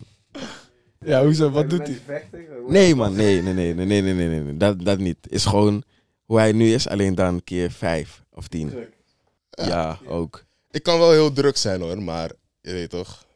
[1.05, 1.51] Ja, hoezo?
[1.51, 2.29] Wat doet hij?
[2.67, 3.17] Nee, man.
[3.17, 4.57] Nee, nee, nee, nee, nee, nee, nee, nee.
[4.57, 5.17] Dat, dat niet.
[5.29, 5.83] Is gewoon
[6.25, 8.73] hoe hij nu is, alleen dan keer vijf of tien.
[9.51, 10.45] Ja, ja, ook.
[10.71, 13.27] Ik kan wel heel druk zijn hoor, maar je weet toch?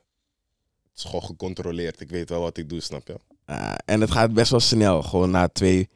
[0.90, 2.00] Het is gewoon gecontroleerd.
[2.00, 3.16] Ik weet wel wat ik doe, snap je?
[3.44, 5.02] Ah, en het gaat best wel snel.
[5.02, 5.88] Gewoon na twee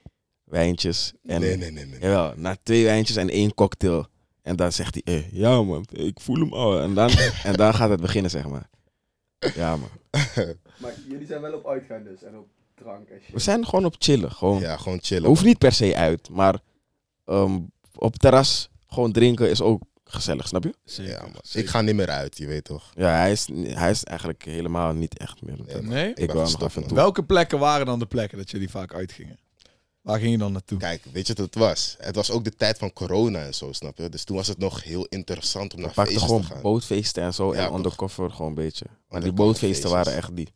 [0.44, 1.12] wijntjes.
[1.22, 2.00] En, nee, nee, nee, nee.
[2.00, 4.08] Jawel, na twee wijntjes en één cocktail
[4.48, 6.80] en dan zegt hij, eh, ja man, ik voel hem al.
[6.80, 7.10] En dan,
[7.44, 8.68] en dan gaat het beginnen, zeg maar.
[9.54, 9.88] Ja man.
[10.78, 13.32] Maar jullie zijn wel op uitgaan dus en op drank en shit.
[13.34, 14.32] We zijn gewoon op chillen.
[14.32, 14.60] Gewoon.
[14.60, 15.28] Ja, gewoon chillen.
[15.28, 16.58] Hoeft niet per se uit, maar
[17.24, 17.58] ehm,
[17.94, 20.74] op terras gewoon drinken is ook gezellig, snap je?
[20.84, 21.34] Zeker, Ja, man.
[21.42, 21.60] zeker.
[21.60, 22.90] Ik ga niet meer uit, je weet toch?
[22.94, 25.56] Ja, hij is, hij is eigenlijk helemaal niet echt meer.
[25.82, 26.08] Nee?
[26.08, 26.96] Ik ben wil nog gestopt, af en toe.
[26.96, 29.38] Welke plekken waren dan de plekken dat jullie vaak uitgingen?
[30.00, 30.78] Waar ging je dan naartoe?
[30.78, 31.96] Kijk, weet je wat het was?
[31.98, 34.08] Het was ook de tijd van corona en zo, snap je?
[34.08, 36.62] Dus toen was het nog heel interessant om naar feesten gewoon te gaan.
[36.62, 37.54] bootfeesten en zo.
[37.54, 38.86] Ja, en undercover gewoon een beetje.
[39.08, 40.48] Maar die bootfeesten waren echt die.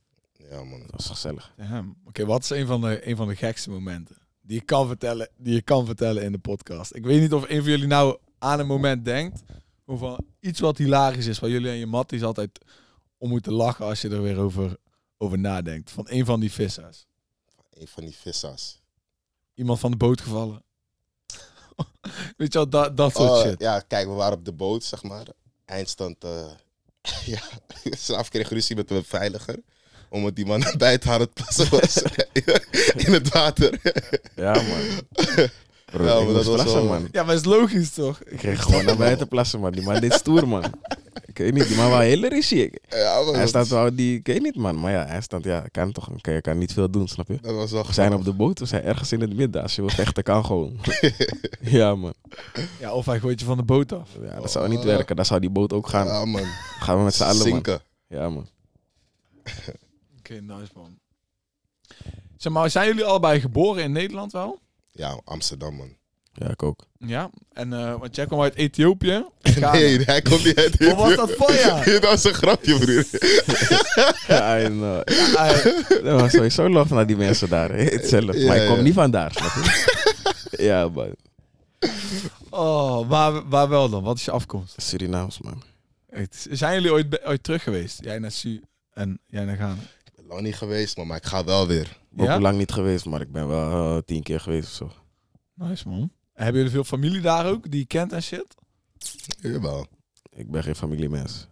[0.50, 0.81] Ja, man.
[0.81, 1.55] Dat was gezellig.
[2.07, 5.28] Oké, wat is een van, de, een van de gekste momenten die je, kan vertellen,
[5.37, 6.94] die je kan vertellen in de podcast?
[6.94, 9.42] Ik weet niet of een van jullie nou aan een moment denkt,
[9.85, 12.59] of van iets wat hilarisch is, waar jullie en je matties altijd
[13.18, 14.76] om moeten lachen als je er weer over,
[15.18, 15.90] over nadenkt.
[15.90, 17.07] Van een van die vissers.
[17.70, 18.82] Een van die vissers.
[19.54, 20.62] Iemand van de boot gevallen.
[22.36, 23.60] weet je wel, dat, dat soort Oh, shit.
[23.60, 25.26] Ja, kijk, we waren op de boot, zeg maar.
[25.64, 26.50] Eindstand, eh
[27.34, 27.40] ja,
[27.96, 29.56] s'avonds kreeg ruzie met de beveiliger.
[30.08, 32.02] Omdat die man buiten aan het plassen was.
[33.06, 33.80] in het water.
[34.36, 35.48] Ja, man.
[35.92, 37.09] Bro, Ja, maar dat was plassen, wel- man.
[37.12, 38.20] Ja, maar is logisch toch?
[38.22, 39.72] Ik kreeg gewoon naar buiten plassen, man.
[39.72, 40.64] Die man deed stoer, man.
[41.26, 42.81] Ik weet niet, die man wou hele ruzie.
[42.88, 44.81] Ja, man, Hij dat, staat wel die, ik weet niet, man.
[44.81, 47.38] Maar ja, hij staat, ja, kan toch, kan, je kan niet veel doen, snap je?
[47.40, 49.62] dat was wel We zijn op de boot, we zijn ergens in het midden.
[49.62, 50.78] Als je wil vechten, kan gewoon.
[51.61, 52.14] ja, man.
[52.78, 54.09] Ja, of hij gooit je van de boot af.
[54.22, 55.16] Ja, dat zou niet werken.
[55.16, 56.07] Dan zou die boot ook gaan.
[56.07, 56.44] Ja, man.
[56.78, 57.46] Gaan we met z'n allen, man.
[57.46, 57.81] Zinken.
[58.09, 58.48] Ja, man.
[60.18, 60.98] Oké, nice man.
[62.37, 64.59] Zeg maar, zijn jullie allebei geboren in Nederland wel?
[64.92, 65.96] Ja, Amsterdam, man.
[66.33, 66.87] Ja, ik ook.
[66.98, 67.31] Ja.
[67.52, 69.24] En, eh want jij kwam uit Ethiopië.
[69.61, 70.76] Nee, hij komt niet uit.
[70.85, 71.85] Wat was dat voor jou?
[72.00, 73.05] dat was een grapje, broer.
[74.26, 75.64] Ja, en, eh, Ah,
[76.05, 77.70] dat was sowieso love naar die mensen daar.
[77.74, 78.38] Hetzelfde.
[78.38, 78.83] Ja, maar ik kom ja.
[78.83, 80.62] niet van daar, snap je?
[80.64, 81.14] ja, man.
[82.50, 84.02] oh, waar, waar wel dan?
[84.02, 84.83] Wat is je afkomst?
[84.83, 85.62] Surinaams, man.
[86.50, 88.05] Zijn jullie ooit, ooit terug geweest?
[88.05, 89.76] Jij naar Su en jij naar Ghana?
[90.33, 91.99] Lang niet geweest, man, maar ik ga wel weer.
[92.16, 92.40] Ook Ja?
[92.40, 94.92] lang niet geweest, maar ik ben wel eh, tien keer geweest of zo.
[95.55, 96.12] Nice man.
[96.33, 98.55] Hebben jullie veel familie daar ook die je kent en shit?
[99.40, 99.87] Jawel.
[100.31, 101.47] Ik ben geen familiemens.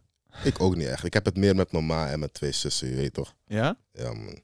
[0.44, 1.04] Ik ook niet echt.
[1.04, 3.34] Ik heb het meer met mijn ma en mijn twee zussen, je weet toch?
[3.46, 3.76] Ja?
[3.92, 4.38] Ja, man.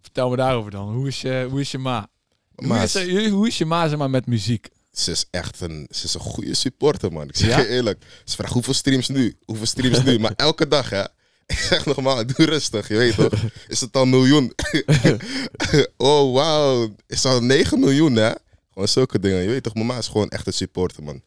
[0.00, 0.92] Vertel me daarover dan.
[0.94, 2.08] Hoe is je, hoe is je ma?
[2.54, 4.68] Hoe Maar is, er- jullie- hoe is je ma zeg maar, met muziek?
[4.92, 7.28] ze is echt een, ze is een goede supporter, man.
[7.28, 7.58] Ik zeg Ja?
[7.58, 8.04] je eerlijk.
[8.24, 9.36] Ze vraagt hoeveel streams nu?
[9.44, 10.18] Hoeveel streams nu?
[10.20, 11.04] Maar elke dag, hè.
[11.46, 13.32] Ik zeg nogmaals, doe rustig, je weet toch?
[13.68, 14.52] Is het al een miljoen?
[15.96, 16.94] oh, wauw.
[17.06, 18.32] Is het al 9 miljoen, hè?
[18.72, 19.42] Gewoon zulke dingen.
[19.42, 21.22] Je weet toch, mama is gewoon echt een supporter, man.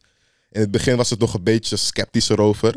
[0.50, 2.74] In het begin was het nog een beetje sceptisch erover.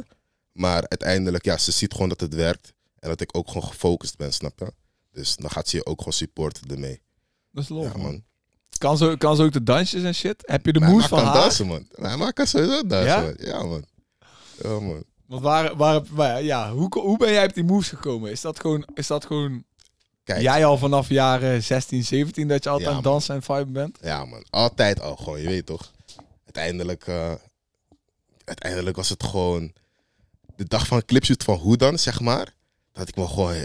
[0.51, 2.73] Maar uiteindelijk, ja, ze ziet gewoon dat het werkt.
[2.99, 4.73] En dat ik ook gewoon gefocust ben, snap je?
[5.11, 7.01] Dus dan gaat ze je ook gewoon supporten ermee.
[7.51, 8.01] Dat is lol, Ja, man.
[8.01, 8.23] man.
[8.77, 10.35] Kan ze, kan ze ook de dansjes en shit?
[10.45, 11.41] Heb je de Mijn moves ma van kan haar?
[11.41, 11.87] dansen, man.
[11.95, 13.21] Mijn ma kan sowieso dansen, Ja?
[13.21, 13.35] man.
[13.37, 13.85] Ja, man.
[14.63, 15.03] Ja, man.
[15.25, 18.31] Want waar, waar, waar- ja, hoe, hoe ben jij op die moves gekomen?
[18.31, 19.63] Is dat gewoon, is dat gewoon
[20.23, 23.71] Kijk, jij al vanaf jaren 16, 17 dat je altijd Ja, aan dansen en viben
[23.73, 23.97] bent?
[24.01, 24.45] Ja, man.
[24.49, 25.91] Altijd al gewoon, je weet toch.
[26.43, 27.31] Uiteindelijk, eh,
[28.43, 29.73] uiteindelijk was het gewoon
[30.55, 32.53] de dag van clipshoot van hoe dan, zeg maar.
[32.91, 33.55] Dat ik me gewoon,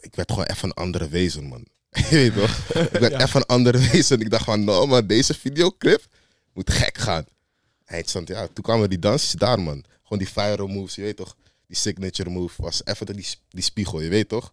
[0.00, 1.66] ik werd gewoon even een andere wezen, man.
[1.90, 2.56] je weet toch?
[2.92, 3.20] Ik werd Ja.
[3.20, 4.20] even een andere wezen.
[4.20, 6.06] Ik dacht van, nou, maar deze videoclip
[6.52, 7.24] moet gek gaan.
[7.84, 9.84] Eindstand, ja, toen kwamen die dansjes daar, man.
[10.10, 11.36] Gewoon die fire moves, je weet toch?
[11.66, 14.52] Die signature move was even die, die spiegel, je weet toch?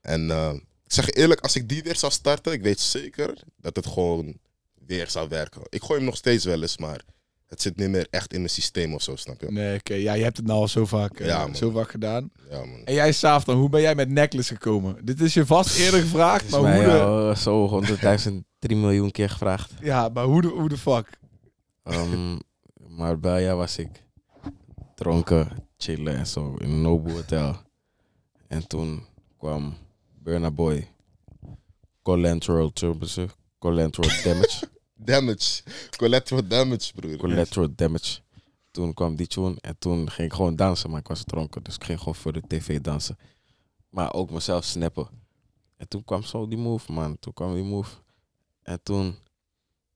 [0.00, 0.52] En eh,
[0.84, 3.86] ik zeg je eerlijk, als ik die weer zou starten, ik weet zeker dat het
[3.86, 4.38] gewoon
[4.86, 5.62] weer zou werken.
[5.68, 7.00] Ik gooi hem nog steeds wel eens, maar
[7.46, 9.52] het zit niet meer echt in mijn systeem of zo, snap je?
[9.52, 9.94] Nee, oké.
[9.94, 12.30] Ja, je hebt het nou al zo vaak, eh, Ja, zo vaak gedaan.
[12.50, 12.84] Ja, man.
[12.84, 15.04] En jij, Saaf, dan, hoe ben jij met Necklace gekomen?
[15.04, 17.82] Dit is je vast eerder gevraagd, maar hoe de, al zo
[18.28, 19.72] 100.000, 3 miljoen keer gevraagd.
[19.80, 21.10] ja, maar hoe de, hoe de fuck?
[21.82, 22.38] Ehm,
[22.88, 24.06] maar bij jou was ik
[24.98, 27.56] dronken, chillen en zo in een Nobu Hotel.
[28.48, 29.04] En toen
[29.36, 29.74] kwam
[30.22, 30.88] Burna Boy,
[32.02, 34.68] Collateral Turbine, Collateral Damage,
[35.10, 35.62] Damage.
[35.96, 37.16] Collateral damage, broer.
[37.16, 38.20] Collateral Damage.
[38.70, 41.62] Toen kwam die tune en toen ging ik gewoon dansen, maar ik was dronken.
[41.62, 43.18] Dus ik ging gewoon voor de tv dansen.
[43.90, 45.08] Maar ook mezelf snappen.
[45.76, 47.18] En toen kwam zo die move, man.
[47.18, 47.96] Toen kwam die move.
[48.62, 49.18] En toen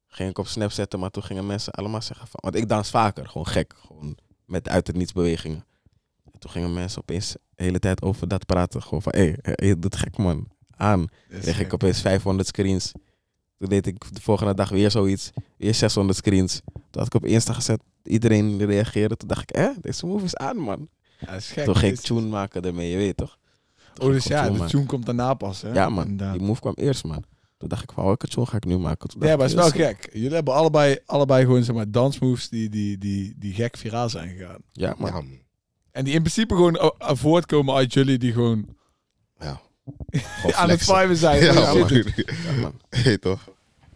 [0.07, 2.41] ging ik op snap zetten, maar toen gingen mensen allemaal zeggen van...
[2.43, 3.75] Want ik dans vaker, gewoon gek.
[3.87, 5.65] Gewoon met uit het niets bewegingen.
[6.33, 8.83] En toen gingen mensen opeens de hele tijd over dat praten.
[8.83, 10.49] Gewoon van, hé, hey, je doet gek, man.
[10.77, 11.07] Aan.
[11.29, 12.93] kreeg ik opeens 500 screens.
[13.59, 15.31] Toen deed ik de volgende dag weer zoiets.
[15.57, 16.61] Weer 600 screens.
[16.65, 17.83] Toen had ik op Insta gezet.
[18.03, 19.17] Iedereen reageerde.
[19.17, 20.89] Toen dacht ik, hè, deze move is aan, man.
[21.19, 21.65] Ja, is gek.
[21.65, 23.39] Toen ging ik tune maken ermee, je weet toch?
[23.93, 25.73] Toen Oh, dus ja, de tune komt daarna pas, hè?
[25.73, 26.07] Ja, man.
[26.07, 26.39] Inderdaad.
[26.39, 27.25] Die move kwam eerst, man.
[27.63, 29.09] Toen dacht ik van, welke tune ga ik nu maken?
[29.09, 30.09] Toen Ja, maar het ik, is wel gek.
[30.13, 34.29] Jullie hebben allebei, allebei gewoon zeg maar, dansmoves die, die, die, die gek viraal zijn
[34.29, 34.57] gegaan.
[34.73, 35.09] Ja, man.
[35.09, 35.39] Ja, man.
[35.91, 38.67] En die in principe gewoon uh, uh, voortkomen uit jullie die gewoon
[39.39, 39.61] Ja.
[40.11, 41.43] Gewoon aan het viben zijn.
[41.43, 41.89] Ja, man.
[41.89, 42.73] Ja, man.
[42.89, 43.45] Hey, toch?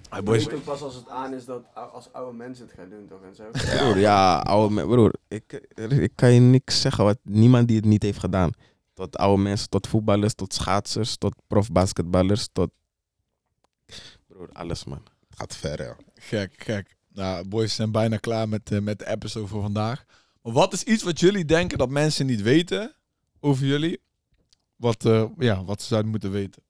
[0.08, 0.46] Hey, Je boys.
[0.64, 3.20] pas als het aan is dat als oude mensen het gaan doen, toch?
[3.22, 3.76] En zo.
[3.76, 7.84] Broer, ja, oude me- broer, ik, ik kan je niks zeggen wat niemand die het
[7.84, 8.50] niet heeft gedaan.
[8.94, 12.70] Tot oude mensen, tot voetballers, tot schaatsers, tot profbasketballers, tot...
[14.26, 15.02] Broer, alles man.
[15.30, 15.96] Gaat ver, ja.
[16.14, 16.96] Gek, gek.
[17.12, 20.04] Nou, boys zijn bijna klaar met, eh, met de episode voor vandaag.
[20.42, 22.94] Maar wat is iets wat jullie denken dat mensen niet weten
[23.40, 24.00] over jullie?
[24.76, 26.62] wat, eh, ja, wat ze zouden moeten weten?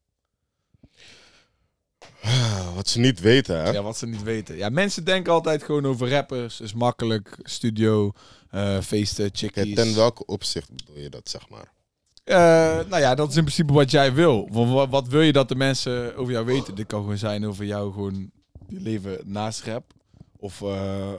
[2.22, 3.70] Ah, Wat ze niet weten, hè?
[3.70, 4.56] Ja, wat ze niet weten.
[4.56, 6.60] Ja, mensen denken altijd gewoon over rappers.
[6.60, 7.36] Is makkelijk.
[7.42, 8.12] Studio,
[8.50, 9.74] eh, feesten, chickies.
[9.74, 11.72] ten welke opzicht bedoel je dat, zeg maar?
[12.26, 12.36] Eh,
[12.88, 14.48] nou ja, dat is in principe wat jij wil.
[14.52, 16.74] Wa- wa- Wat, wil je dat de mensen over jou weten?
[16.74, 18.30] Dit kan gewoon zijn over jou gewoon
[18.68, 19.92] je leven naast rap.
[20.36, 21.12] Of eh,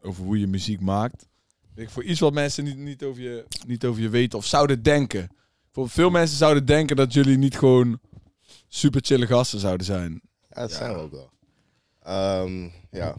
[0.00, 1.28] over hoe je muziek maakt.
[1.74, 4.82] Ik, voor iets wat mensen niet, niet, over je, niet over je weten of zouden
[4.82, 5.28] denken.
[5.72, 8.00] Voor veel mensen zouden denken dat jullie niet gewoon
[8.68, 10.20] super chille gasten zouden zijn.
[10.48, 10.76] Ja, dat Ja.
[10.76, 11.30] zijn we ook wel.
[12.02, 13.14] Ehm, ja.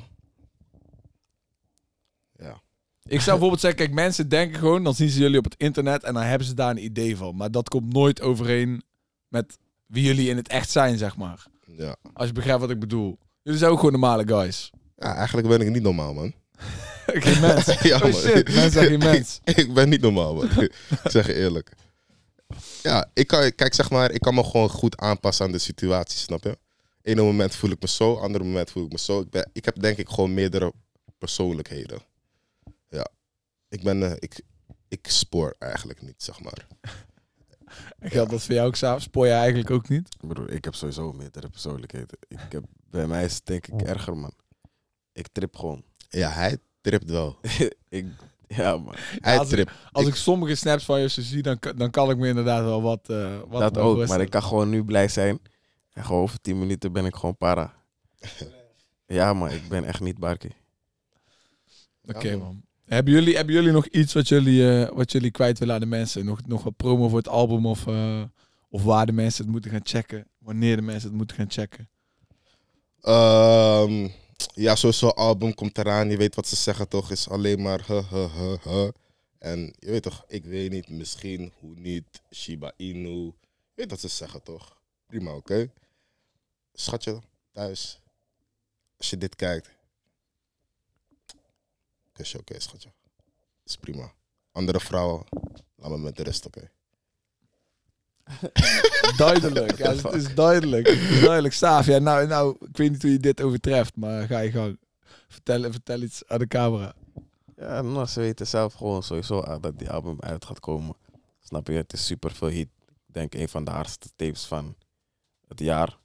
[3.07, 6.03] Ik zou bijvoorbeeld zeggen, kijk, mensen denken gewoon, dan zien ze jullie op het internet
[6.03, 7.35] en dan hebben ze daar een idee van.
[7.35, 8.83] Maar dat komt nooit overeen
[9.27, 11.45] met wie jullie in het echt zijn, zeg maar.
[11.77, 11.95] ja.
[12.13, 13.17] Als je begrijpt wat ik bedoel.
[13.43, 14.71] Jullie zijn ook gewoon normale guys.
[14.97, 16.33] Ja, eigenlijk ben ik niet normaal, man.
[17.05, 17.65] Geen mens.
[17.81, 18.13] ja, Oh man.
[18.13, 19.39] shit, mensen zijn geen mens.
[19.43, 20.49] ik, ik ben niet normaal, man.
[20.61, 20.71] ik
[21.03, 21.71] zeg je eerlijk.
[22.83, 26.17] Ja, ik kan, kijk, zeg maar, ik kan me gewoon goed aanpassen aan de situatie,
[26.19, 26.57] snap je?
[27.01, 29.19] Ene moment voel ik me zo, andere moment voel ik me zo.
[29.21, 30.73] Ik, ben, ik heb denk ik gewoon meerdere
[31.17, 31.99] persoonlijkheden.
[33.69, 33.77] Ja.
[33.77, 34.41] Ik ben, eh, ik,
[34.87, 36.67] ik spoor eigenlijk niet, zeg maar.
[37.99, 39.01] Geldt dat voor jou ook, Saaf?
[39.01, 40.15] Spoor je eigenlijk ook niet?
[40.19, 42.17] Broer, ik heb sowieso meerdere persoonlijkheden.
[42.27, 44.33] Ik heb, bij mij is het denk ik erger, man.
[45.13, 45.83] Ik trip gewoon.
[46.09, 47.39] Ja, hij tript wel.
[47.89, 48.05] ik,
[48.47, 48.95] ja, man.
[48.97, 49.69] Hij als ik-.
[49.91, 52.63] Als ik, Ik- sommige snaps van je zie, dan, kan- dan kan ik me inderdaad
[52.63, 54.07] wel wat, eh wat dat ook.
[54.07, 55.39] Maar ik kan gewoon nu blij zijn.
[55.93, 57.73] En gewoon over 10 minuten ben ik gewoon para.
[59.05, 60.55] ja, maar ik ben echt niet barkie.
[62.05, 62.65] Oké, Ja, man.
[62.87, 65.85] Hebben jullie, hebben jullie nog iets wat jullie, eh, wat jullie kwijt willen aan de
[65.85, 66.25] mensen?
[66.25, 68.23] Nog, nog wat promo voor het album of, eh,
[68.69, 70.27] of waar de mensen het moeten gaan checken?
[70.37, 71.89] Wanneer de mensen het moeten gaan checken?
[73.01, 74.07] Ehm,
[74.53, 76.09] ja, sowieso album komt eraan.
[76.09, 77.11] Je weet wat ze zeggen toch?
[77.11, 78.89] Is alleen maar huh, huh, huh, huh.
[79.39, 83.23] En je weet toch, ik weet niet, misschien, hoe niet, Shiba Inu.
[83.23, 83.33] Je
[83.73, 84.77] weet wat ze zeggen toch?
[85.05, 85.71] Prima, oké?
[86.73, 87.21] Schatje,
[87.51, 87.99] thuis.
[88.97, 89.76] Als je dit kijkt.
[92.17, 92.89] Kusje, oké, schatje.
[93.63, 94.11] Is prima.
[94.51, 95.23] Andere vrouwen,
[95.75, 96.69] laat me met de rest, oké?
[99.17, 100.87] Duidelijk, ja, het is duidelijk.
[100.87, 101.53] Het is duidelijk.
[101.53, 104.79] Saaf, ja, nou, nou, ik weet niet hoe je dit overtreft, maar ga je gang.
[105.27, 106.93] Vertel, vertel iets aan de camera.
[107.55, 110.95] Ja, nou, ze weten zelf gewoon sowieso ah, dat die album uit gaat komen.
[111.39, 111.73] Snap je?
[111.73, 112.69] Het is super veel hit.
[112.85, 114.75] Ik denk een van de hardste tapes van
[115.47, 115.97] het jaar.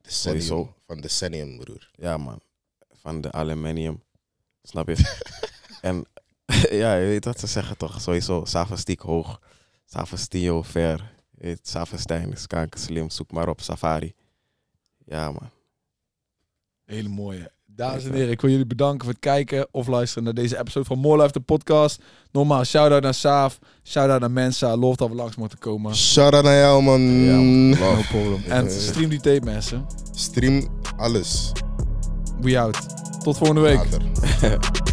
[0.00, 0.74] Decennium, Sowieso.
[0.86, 1.90] van Decennium, broer.
[1.94, 2.40] Ja, man.
[2.92, 4.02] Van de aluminium.
[4.62, 4.96] Snap je?
[5.80, 6.04] en
[6.82, 8.00] ja, je weet wat ze zeggen toch?
[8.00, 9.40] Sowieso, Savastiek hoog.
[9.84, 11.12] Savastio ver.
[11.62, 13.10] Savastijn is kanker slim.
[13.10, 14.14] Zoek maar op Safari.
[15.04, 15.50] Ja, man.
[16.84, 17.50] Hele mooie.
[17.66, 20.86] Dames en heren, ik wil jullie bedanken voor het kijken of luisteren naar deze episode
[20.86, 22.02] van More Life, de podcast.
[22.32, 24.76] Nogmaals, shout-out naar Saaf, shout-out naar Mensa.
[24.76, 25.94] Loof dat we langs mochten komen.
[25.94, 27.00] Shout out naar jou, man.
[27.00, 27.68] Ja, man.
[27.68, 28.42] No problem.
[28.48, 29.86] En stream die tape, mensen.
[30.12, 31.52] Stream alles.
[32.40, 32.78] We out.
[33.22, 33.76] Tot volgende week.
[33.76, 34.88] Later.